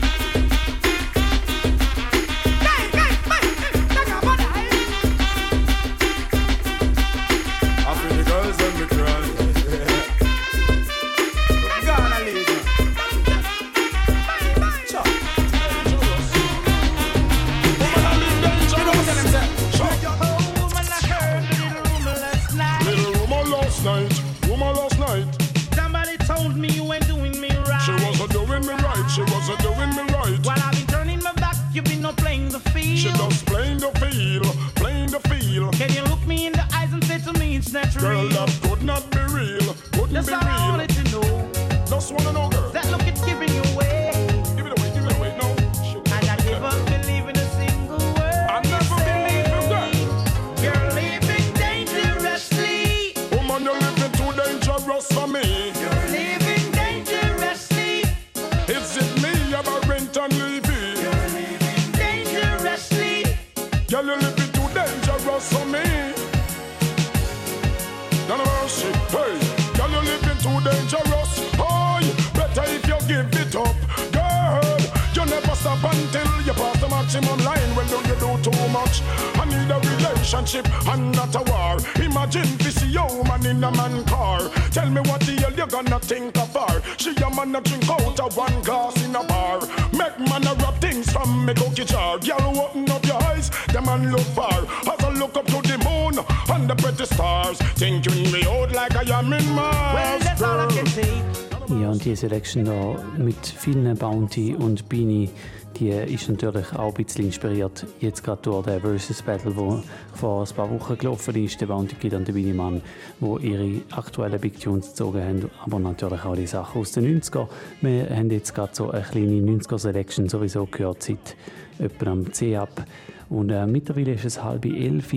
[75.74, 77.74] You never stop until you pass the maximum line.
[77.74, 79.02] Well, do you do too much?
[79.34, 81.78] I need a relationship and not a war.
[82.04, 84.40] Imagine this woman in a man car.
[84.70, 86.82] Tell me what the hell you gonna think of her?
[86.96, 89.60] She a man a drink out of one glass in a bar.
[89.92, 92.18] Make man a rub things from me cookie jar.
[92.18, 94.66] Girl, open up your eyes, the man look far.
[94.86, 98.94] As I look up to the moon and the pretty stars, thinking me out like
[98.96, 99.94] I am in Mars.
[99.94, 101.22] Well, that's all I can say.
[101.68, 105.30] Ja, und die Selection da mit vielen Bounty und Beenie,
[105.78, 107.86] die ist natürlich auch ein bisschen inspiriert.
[108.00, 109.82] Jetzt gerade durch den Versus Battle, wo
[110.14, 112.82] vor ein paar Wochen gelaufen ist, der Bounty Kid und der Beanie Man,
[113.20, 117.48] wo ihre aktuellen Big Tunes gezogen haben, aber natürlich auch die Sachen aus den 90er.
[117.80, 121.36] Wir haben jetzt gerade so eine kleine 90er Selection sowieso gehört, seit
[121.78, 122.84] etwa am 10 ab.
[123.28, 125.12] Und äh, mittlerweile ist es halb elf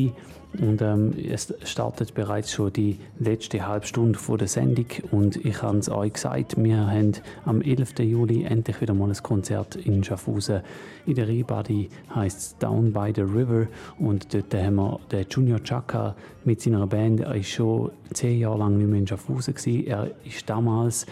[0.62, 5.78] und ähm, es startet bereits schon die letzte Halbstunde vor der Sendung und ich habe
[5.78, 7.14] es euch gesagt, wir haben
[7.46, 8.00] am 11.
[8.00, 10.62] Juli endlich wieder mal ein Konzert in Schaffhausen.
[11.06, 13.68] In der Rehbody heißt es Down by the River
[14.00, 16.16] und dort haben wir den Junior Chaka
[16.46, 19.56] mit seiner Band, er ist schon zehn Jahre lang nicht mehr in Schaffhausen.
[19.86, 21.06] Er ist damals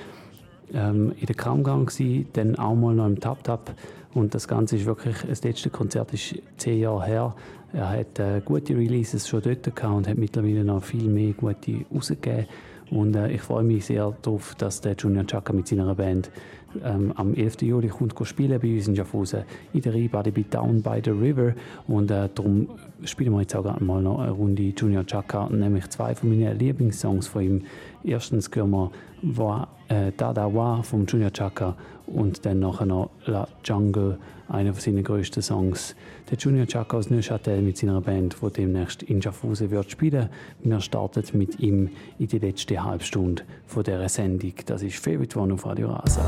[0.74, 3.76] ähm, in der Kramgang gsi, dann auch mal noch im Tap Tap
[4.16, 7.36] und das Ganze ist wirklich, das letzte Konzert ist zehn Jahre her.
[7.76, 11.82] Er hat äh, gute Releases schon dort gehabt und hat mittlerweile noch viel mehr gute
[11.94, 12.46] rausgegeben.
[12.90, 16.32] Und äh, ich freue mich sehr darauf, dass der Junior Chaka mit seiner Band
[16.86, 17.64] ähm, am 11.
[17.64, 19.44] Juli kommt spielen bei uns in Schaffhausen
[19.74, 21.54] in der Rheinbade bei Down by the River.
[21.86, 22.70] Und äh, darum
[23.04, 27.28] spielen wir jetzt auch mal noch eine Runde Junior Chaka, nämlich zwei von meinen Lieblingssongs
[27.28, 27.62] von ihm.
[28.06, 28.92] Erstens hören wir
[29.22, 31.76] Wa, äh, Dada Wa vom Junior Chaka
[32.08, 34.18] und dann nachher noch La Jungle,
[34.48, 35.96] einer von seinen grössten Songs.
[36.30, 40.30] Der Junior Chaka aus Neuchâtel mit seiner Band, die demnächst in Schaffhausen wird spielen.
[40.64, 44.54] Wir starten mit ihm in die letzte Halbstunde von dieser Sendung.
[44.66, 46.22] Das ist Favorite One auf Radio Rasa.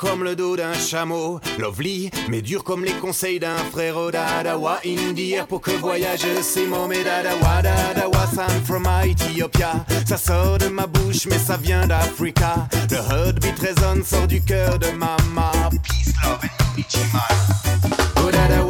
[0.00, 1.40] Comme le dos d'un chameau.
[1.58, 4.10] Lovely, mais dur comme les conseils d'un frère.
[4.10, 6.86] Dadawa, Indie, pour que voyage ces mots.
[6.88, 9.84] Mais Dadawa, Sam from Ethiopia.
[10.06, 12.68] Ça sort de ma bouche, mais ça vient d'Africa.
[12.90, 15.52] Le heartbeat résonne, sort du cœur de mama.
[15.82, 18.69] Peace, love and unity, man.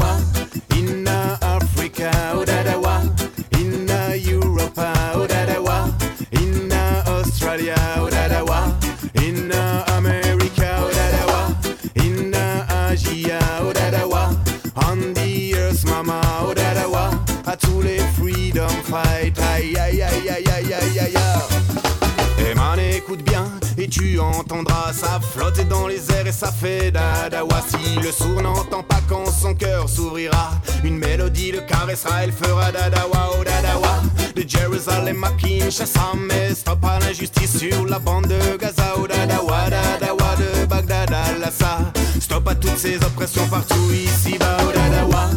[23.90, 27.60] Tu entendras ça flotter dans les airs et ça fait dadawa.
[27.68, 30.52] Si le sourd n'entend pas quand son cœur s'ouvrira,
[30.84, 34.00] une mélodie le caressera, elle fera dadawa, oh dadawa.
[34.36, 39.68] De Jérusalem à Kinshasa, mais stop à l'injustice sur la bande de Gaza, oh dadawa,
[39.68, 41.78] dadawa, de Bagdad à Lhasa.
[42.20, 45.30] Stop à toutes ces oppressions partout ici-bas, oh dadawa.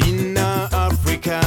[0.00, 0.36] In
[0.72, 1.40] Africa,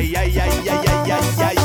[0.00, 1.56] aïe aïe aïe aïe aïe aïe aïe aïe.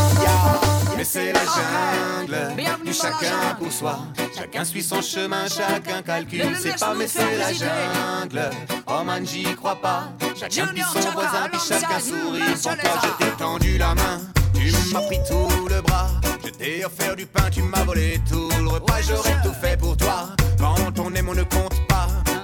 [0.98, 4.00] Mais c'est la jungle, du chacun pour soi.
[4.38, 6.56] Chacun suit son chemin, chacun calcule.
[6.58, 8.50] C'est pas, mais c'est la jungle.
[8.88, 10.10] Oh man, j'y crois pas.
[10.40, 12.42] Chacun puis son voisin, puis chacun sourit.
[12.62, 14.22] Pour toi, je t'ai tendu la main.
[14.54, 16.08] Tu m'as pris tout le bras.
[16.44, 19.02] Je t'ai offert du pain, tu m'as volé tout le repas.
[19.02, 20.30] J'aurais tout fait pour toi.
[20.58, 21.75] Quand on aime, on ne compte.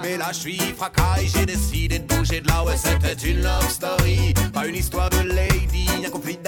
[0.02, 2.64] Mais là, je suis fracas et j'ai décidé de bouger de là.
[2.64, 4.34] Ouais, c'était une love story.
[4.52, 5.82] Pas une histoire de lady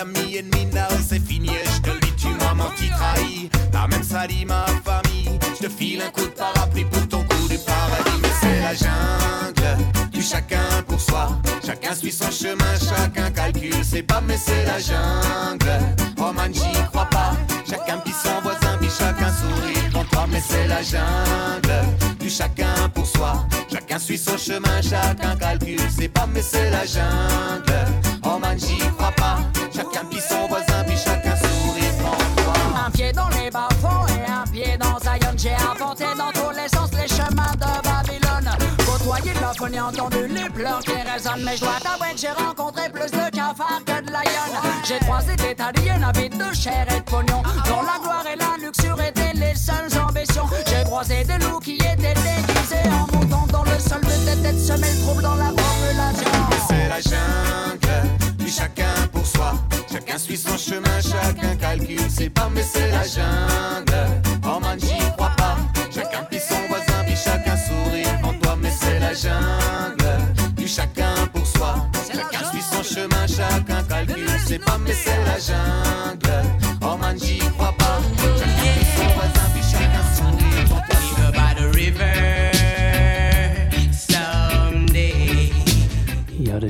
[0.04, 3.48] Miami et Mina, c'est fini, je te le dis, tu m'as menti, trahi.
[3.72, 5.38] T'as même sali ma famille.
[5.60, 8.18] Je te file un coup de parapluie pour ton coup du paradis.
[8.20, 11.30] Mais c'est la jungle, du chacun pour soi.
[11.64, 13.74] Chacun suit son chemin, chacun calcule.
[13.82, 15.80] C'est pas, mais c'est la jungle.
[16.18, 17.32] Oh j'y crois pas.
[17.68, 20.26] Chacun pisse son voisin, puis chacun sourit pour toi.
[20.30, 21.86] Mais c'est la jungle,
[22.30, 23.44] chacun pour soi.
[23.70, 25.80] Chacun suit son chemin, chacun calcule.
[25.96, 27.86] C'est pas, mais c'est la jungle.
[28.24, 29.38] Oh man, j'y crois pas.
[29.74, 32.54] Chacun pisse son voisin, puis chacun sourit pour toi.
[32.86, 35.34] Un pied dans les bas-fonds et un pied dans Zion.
[35.36, 36.73] J'ai inventé dans tous les
[39.64, 41.42] La folie, entendu les pleurs qui résonnent.
[41.44, 44.60] Mais je dois t'avouer que j'ai rencontré plus de cafards que de lions.
[44.84, 47.42] J'ai croisé des taliers, navides de chair et de pognon.
[47.66, 50.44] Dont la gloire et la luxure étaient les seules ambitions.
[50.66, 53.46] J'ai croisé des loups qui étaient déguisés en moutons.
[53.50, 56.30] Dans le but était de semer le trouble dans la population.
[56.68, 59.54] C'est la jungle, du chacun pour soi.
[59.90, 62.10] Chacun suit son chemin, chacun calcule.
[62.10, 64.20] C'est pas, mais c'est la jungle.
[64.44, 65.43] Oh man, j'y crois pas.
[69.24, 71.74] Jungle, du chacun pour soi.
[72.06, 74.28] Chacun suit son chemin, chacun calcule.
[74.46, 76.48] C'est pas, mais c'est la jungle.
[76.82, 77.73] Oh man, j'y crois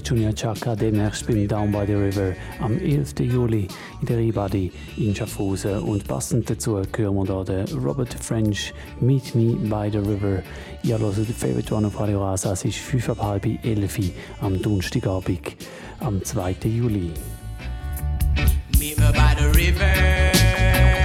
[0.04, 3.20] Junior Chaka demnächst beim Down by the River am 11.
[3.20, 3.68] Juli
[4.00, 5.78] in der Ribadi in Schaffhausen.
[5.80, 10.42] Und passend dazu hören wir hier den Robert French Meet Me by the River.
[10.82, 12.52] Ja, hört den Favorite One auf Radio Rasa.
[12.52, 14.04] Es ist 5 ab halb 11 Uhr
[14.42, 15.56] am Donnerstagabend,
[16.00, 16.54] am 2.
[16.64, 17.10] Juli.
[18.78, 21.03] Meet me by the river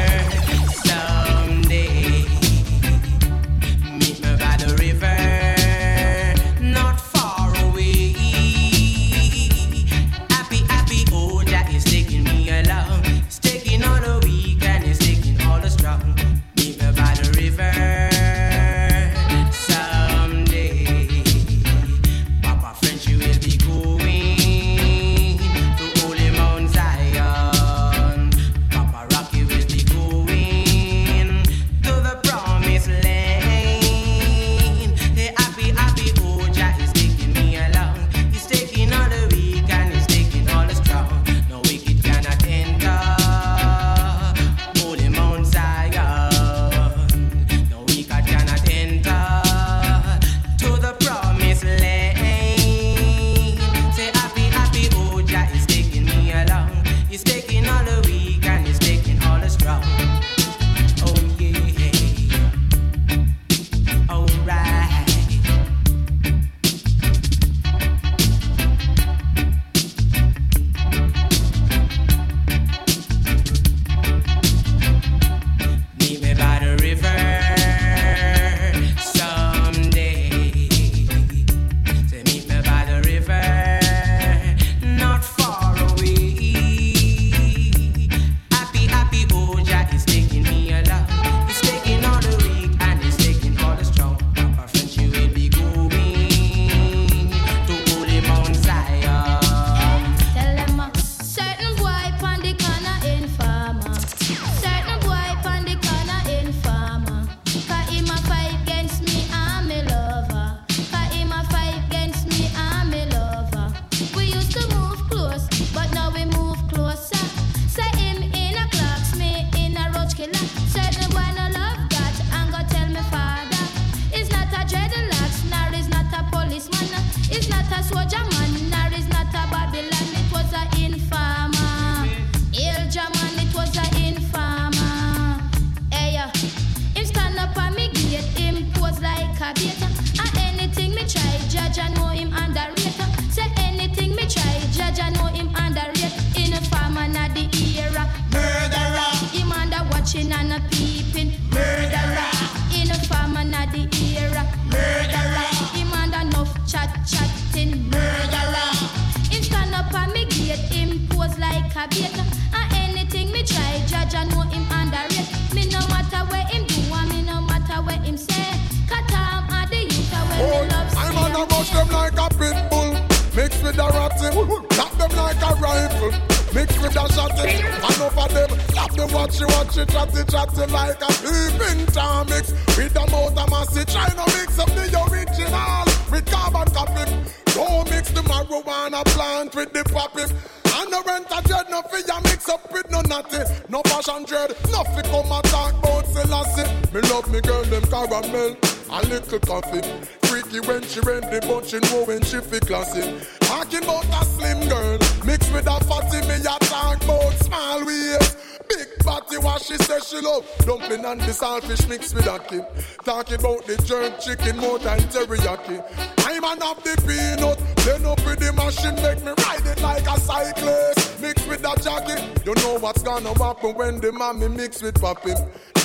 [224.34, 225.34] the mommy mix with papi.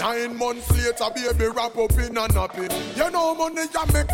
[0.00, 2.68] Nine months later, baby wrap up in a nappy.
[2.96, 4.13] You know money ya make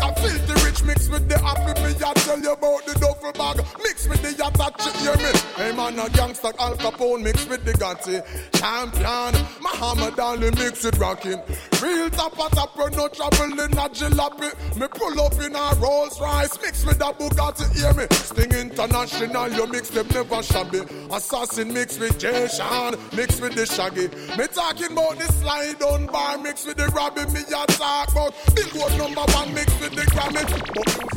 [7.11, 8.21] Al Capone mix with the Gotti.
[8.53, 11.35] Champion, Muhammad Ali mix with Rocky.
[11.81, 12.37] Real top,
[12.77, 14.51] run no trouble in a jalopy.
[14.77, 18.05] Me pull up in a Rolls Royce, mix with a Bugatti, hear me?
[18.11, 20.81] Sting International, you mix them never shabby.
[21.11, 24.07] Assassin mix with Jay Sean, mix with the Shaggy.
[24.37, 27.25] Me talking about the slide down bar, mix with the Robbie.
[27.33, 31.10] Me a talk about Billboard number one, mix with the Grammy.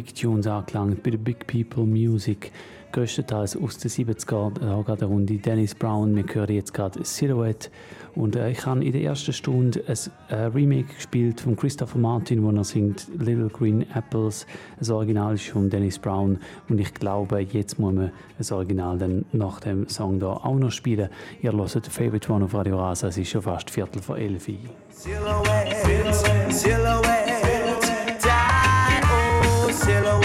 [0.00, 2.52] Big Tunes angelangt, bei den Big People Music.
[2.92, 6.16] Größtenteils aus den 70er, da gerade Runde Dennis Brown.
[6.16, 7.68] Wir hören jetzt gerade Silhouette.
[8.14, 9.96] Und äh, ich habe in der ersten Stunde ein
[10.30, 14.46] äh, Remake gespielt von Christopher Martin, wo er singt Little Green Apples.
[14.78, 16.38] Das Original ist von Dennis Brown.
[16.70, 20.72] Und ich glaube, jetzt muss man das Original dann nach dem Song da auch noch
[20.72, 21.10] spielen.
[21.42, 23.08] Ihr hört Favorite One auf Radio Rasa.
[23.08, 24.46] Es ist schon fast Viertel vor elf.
[24.88, 27.19] Silhouette, silhouette, silhouette.
[29.92, 30.19] Oh,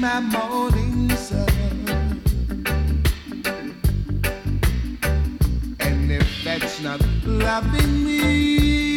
[0.00, 1.48] my morning sun.
[5.80, 8.87] And if that's not loving me,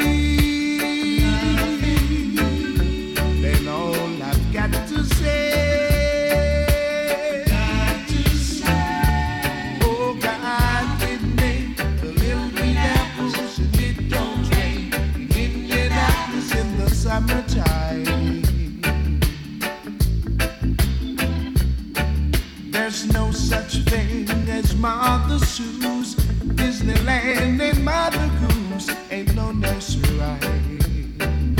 [24.81, 26.15] mother shoes,
[26.55, 31.55] Disneyland and mother goose, ain't no nursery rhyme.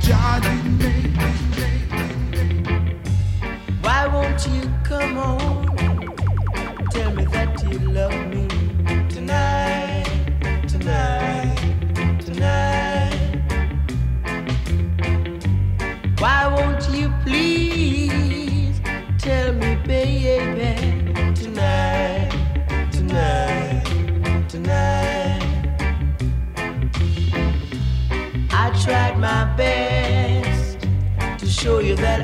[0.00, 1.14] Johnny, baby,
[1.54, 2.96] baby,
[3.82, 6.16] Why won't you come home?
[6.90, 8.29] Tell me that you love me.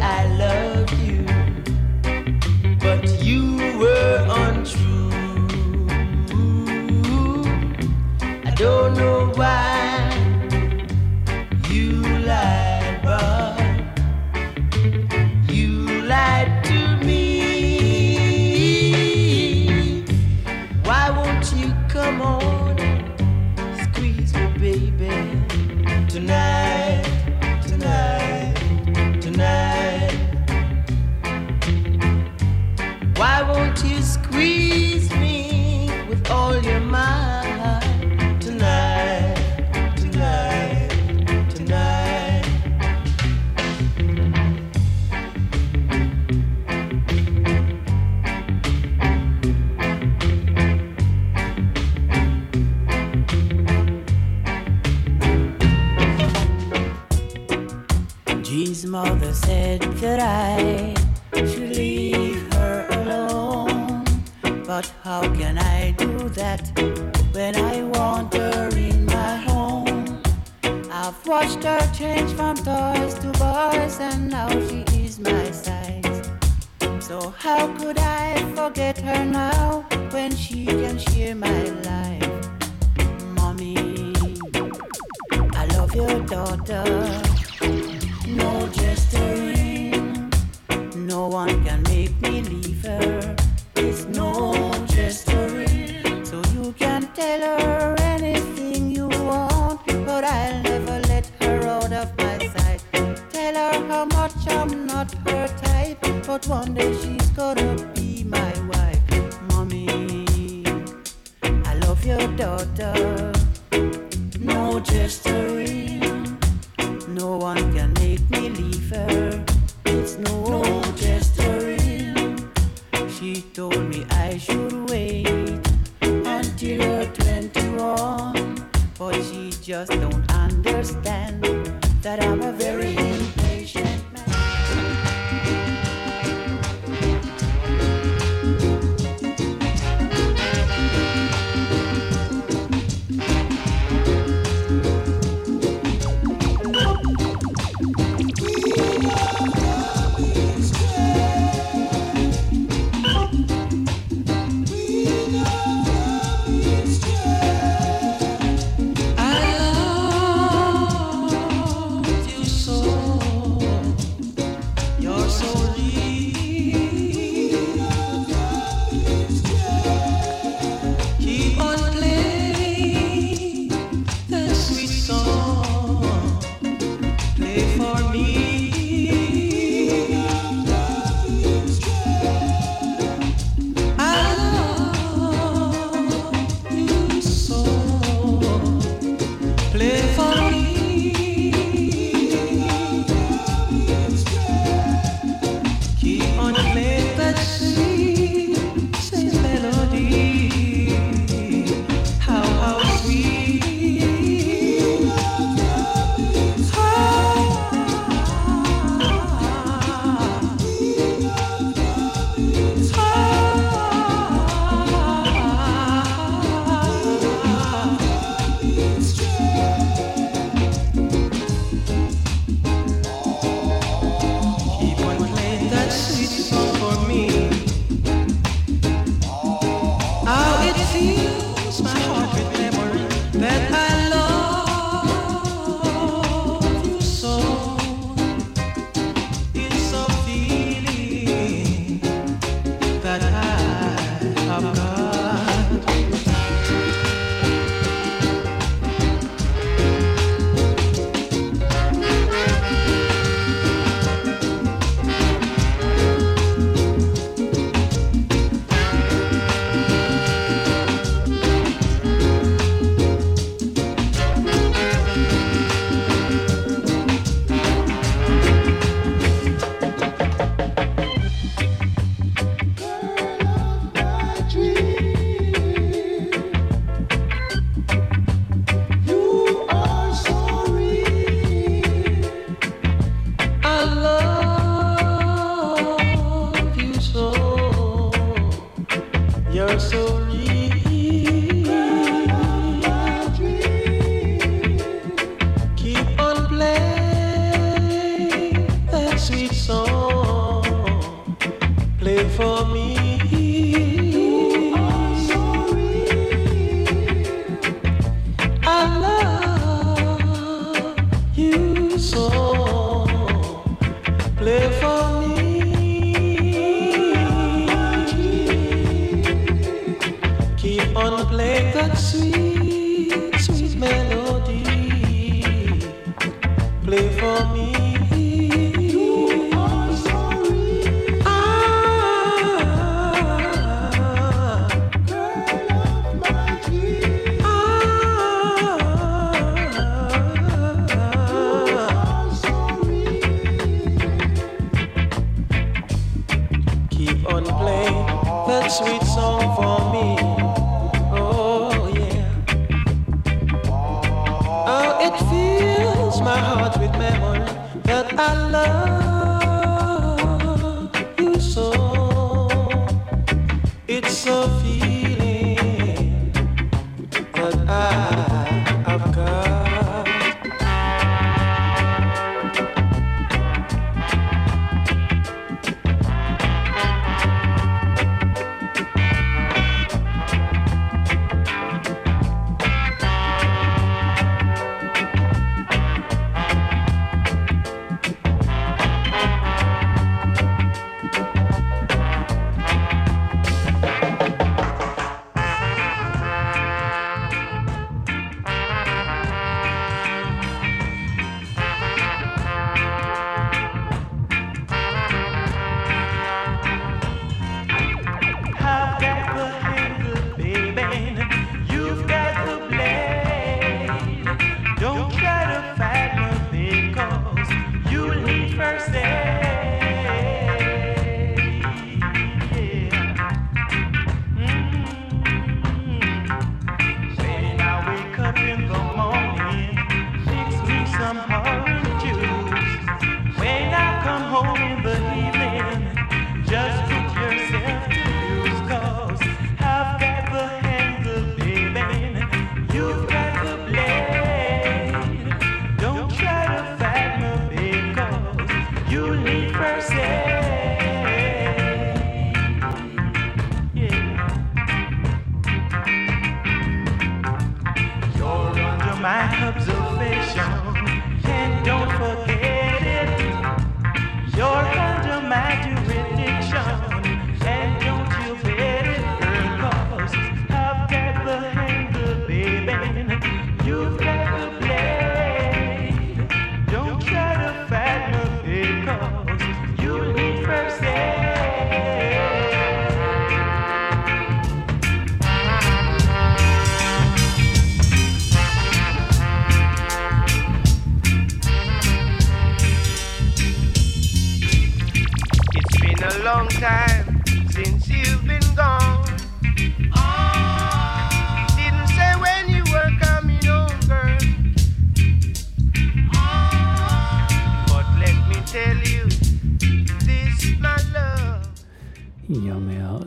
[0.03, 0.36] I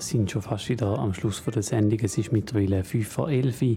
[0.09, 1.99] sind schon fast wieder am Schluss der Sendung.
[2.01, 3.75] Es ist mittlerweile 5 vor 11 Uhr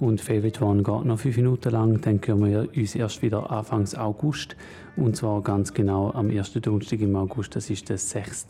[0.00, 2.00] und Favorite One geht noch 5 Minuten lang.
[2.00, 4.56] Dann hören wir uns erst wieder Anfang August
[4.96, 7.54] und zwar ganz genau am ersten Donnerstag im August.
[7.54, 8.46] Das ist der 6.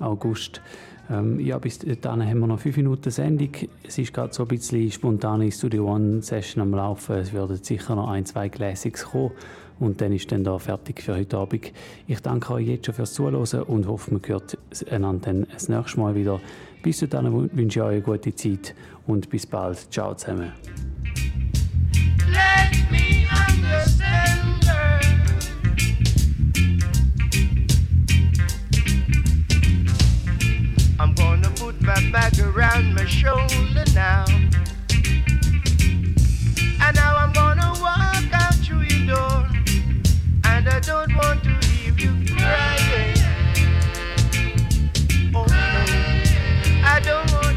[0.00, 0.60] August.
[1.08, 3.50] Ähm, ja, bis dann haben wir noch 5 Minuten Sendung.
[3.86, 7.16] Es ist gerade so ein bisschen spontane Studio One Session am Laufen.
[7.16, 9.30] Es werden sicher noch ein, zwei Classics kommen
[9.78, 11.72] und dann ist dann da fertig für heute Abend.
[12.06, 14.56] Ich danke euch jetzt schon fürs Zuhören und hoffe, man hört
[14.90, 16.40] einander dann das nächste Mal wieder.
[16.82, 18.74] Bis dann wünsche ich euch eine gute Zeit
[19.06, 19.78] und bis bald.
[19.92, 20.52] Ciao zusammen.
[30.98, 34.24] I'm gonna put my bag around my shoulder now.
[36.80, 39.48] And now I'm gonna walk out through your door.
[40.44, 41.62] And I don't want to
[42.02, 42.81] you.
[47.02, 47.51] don't want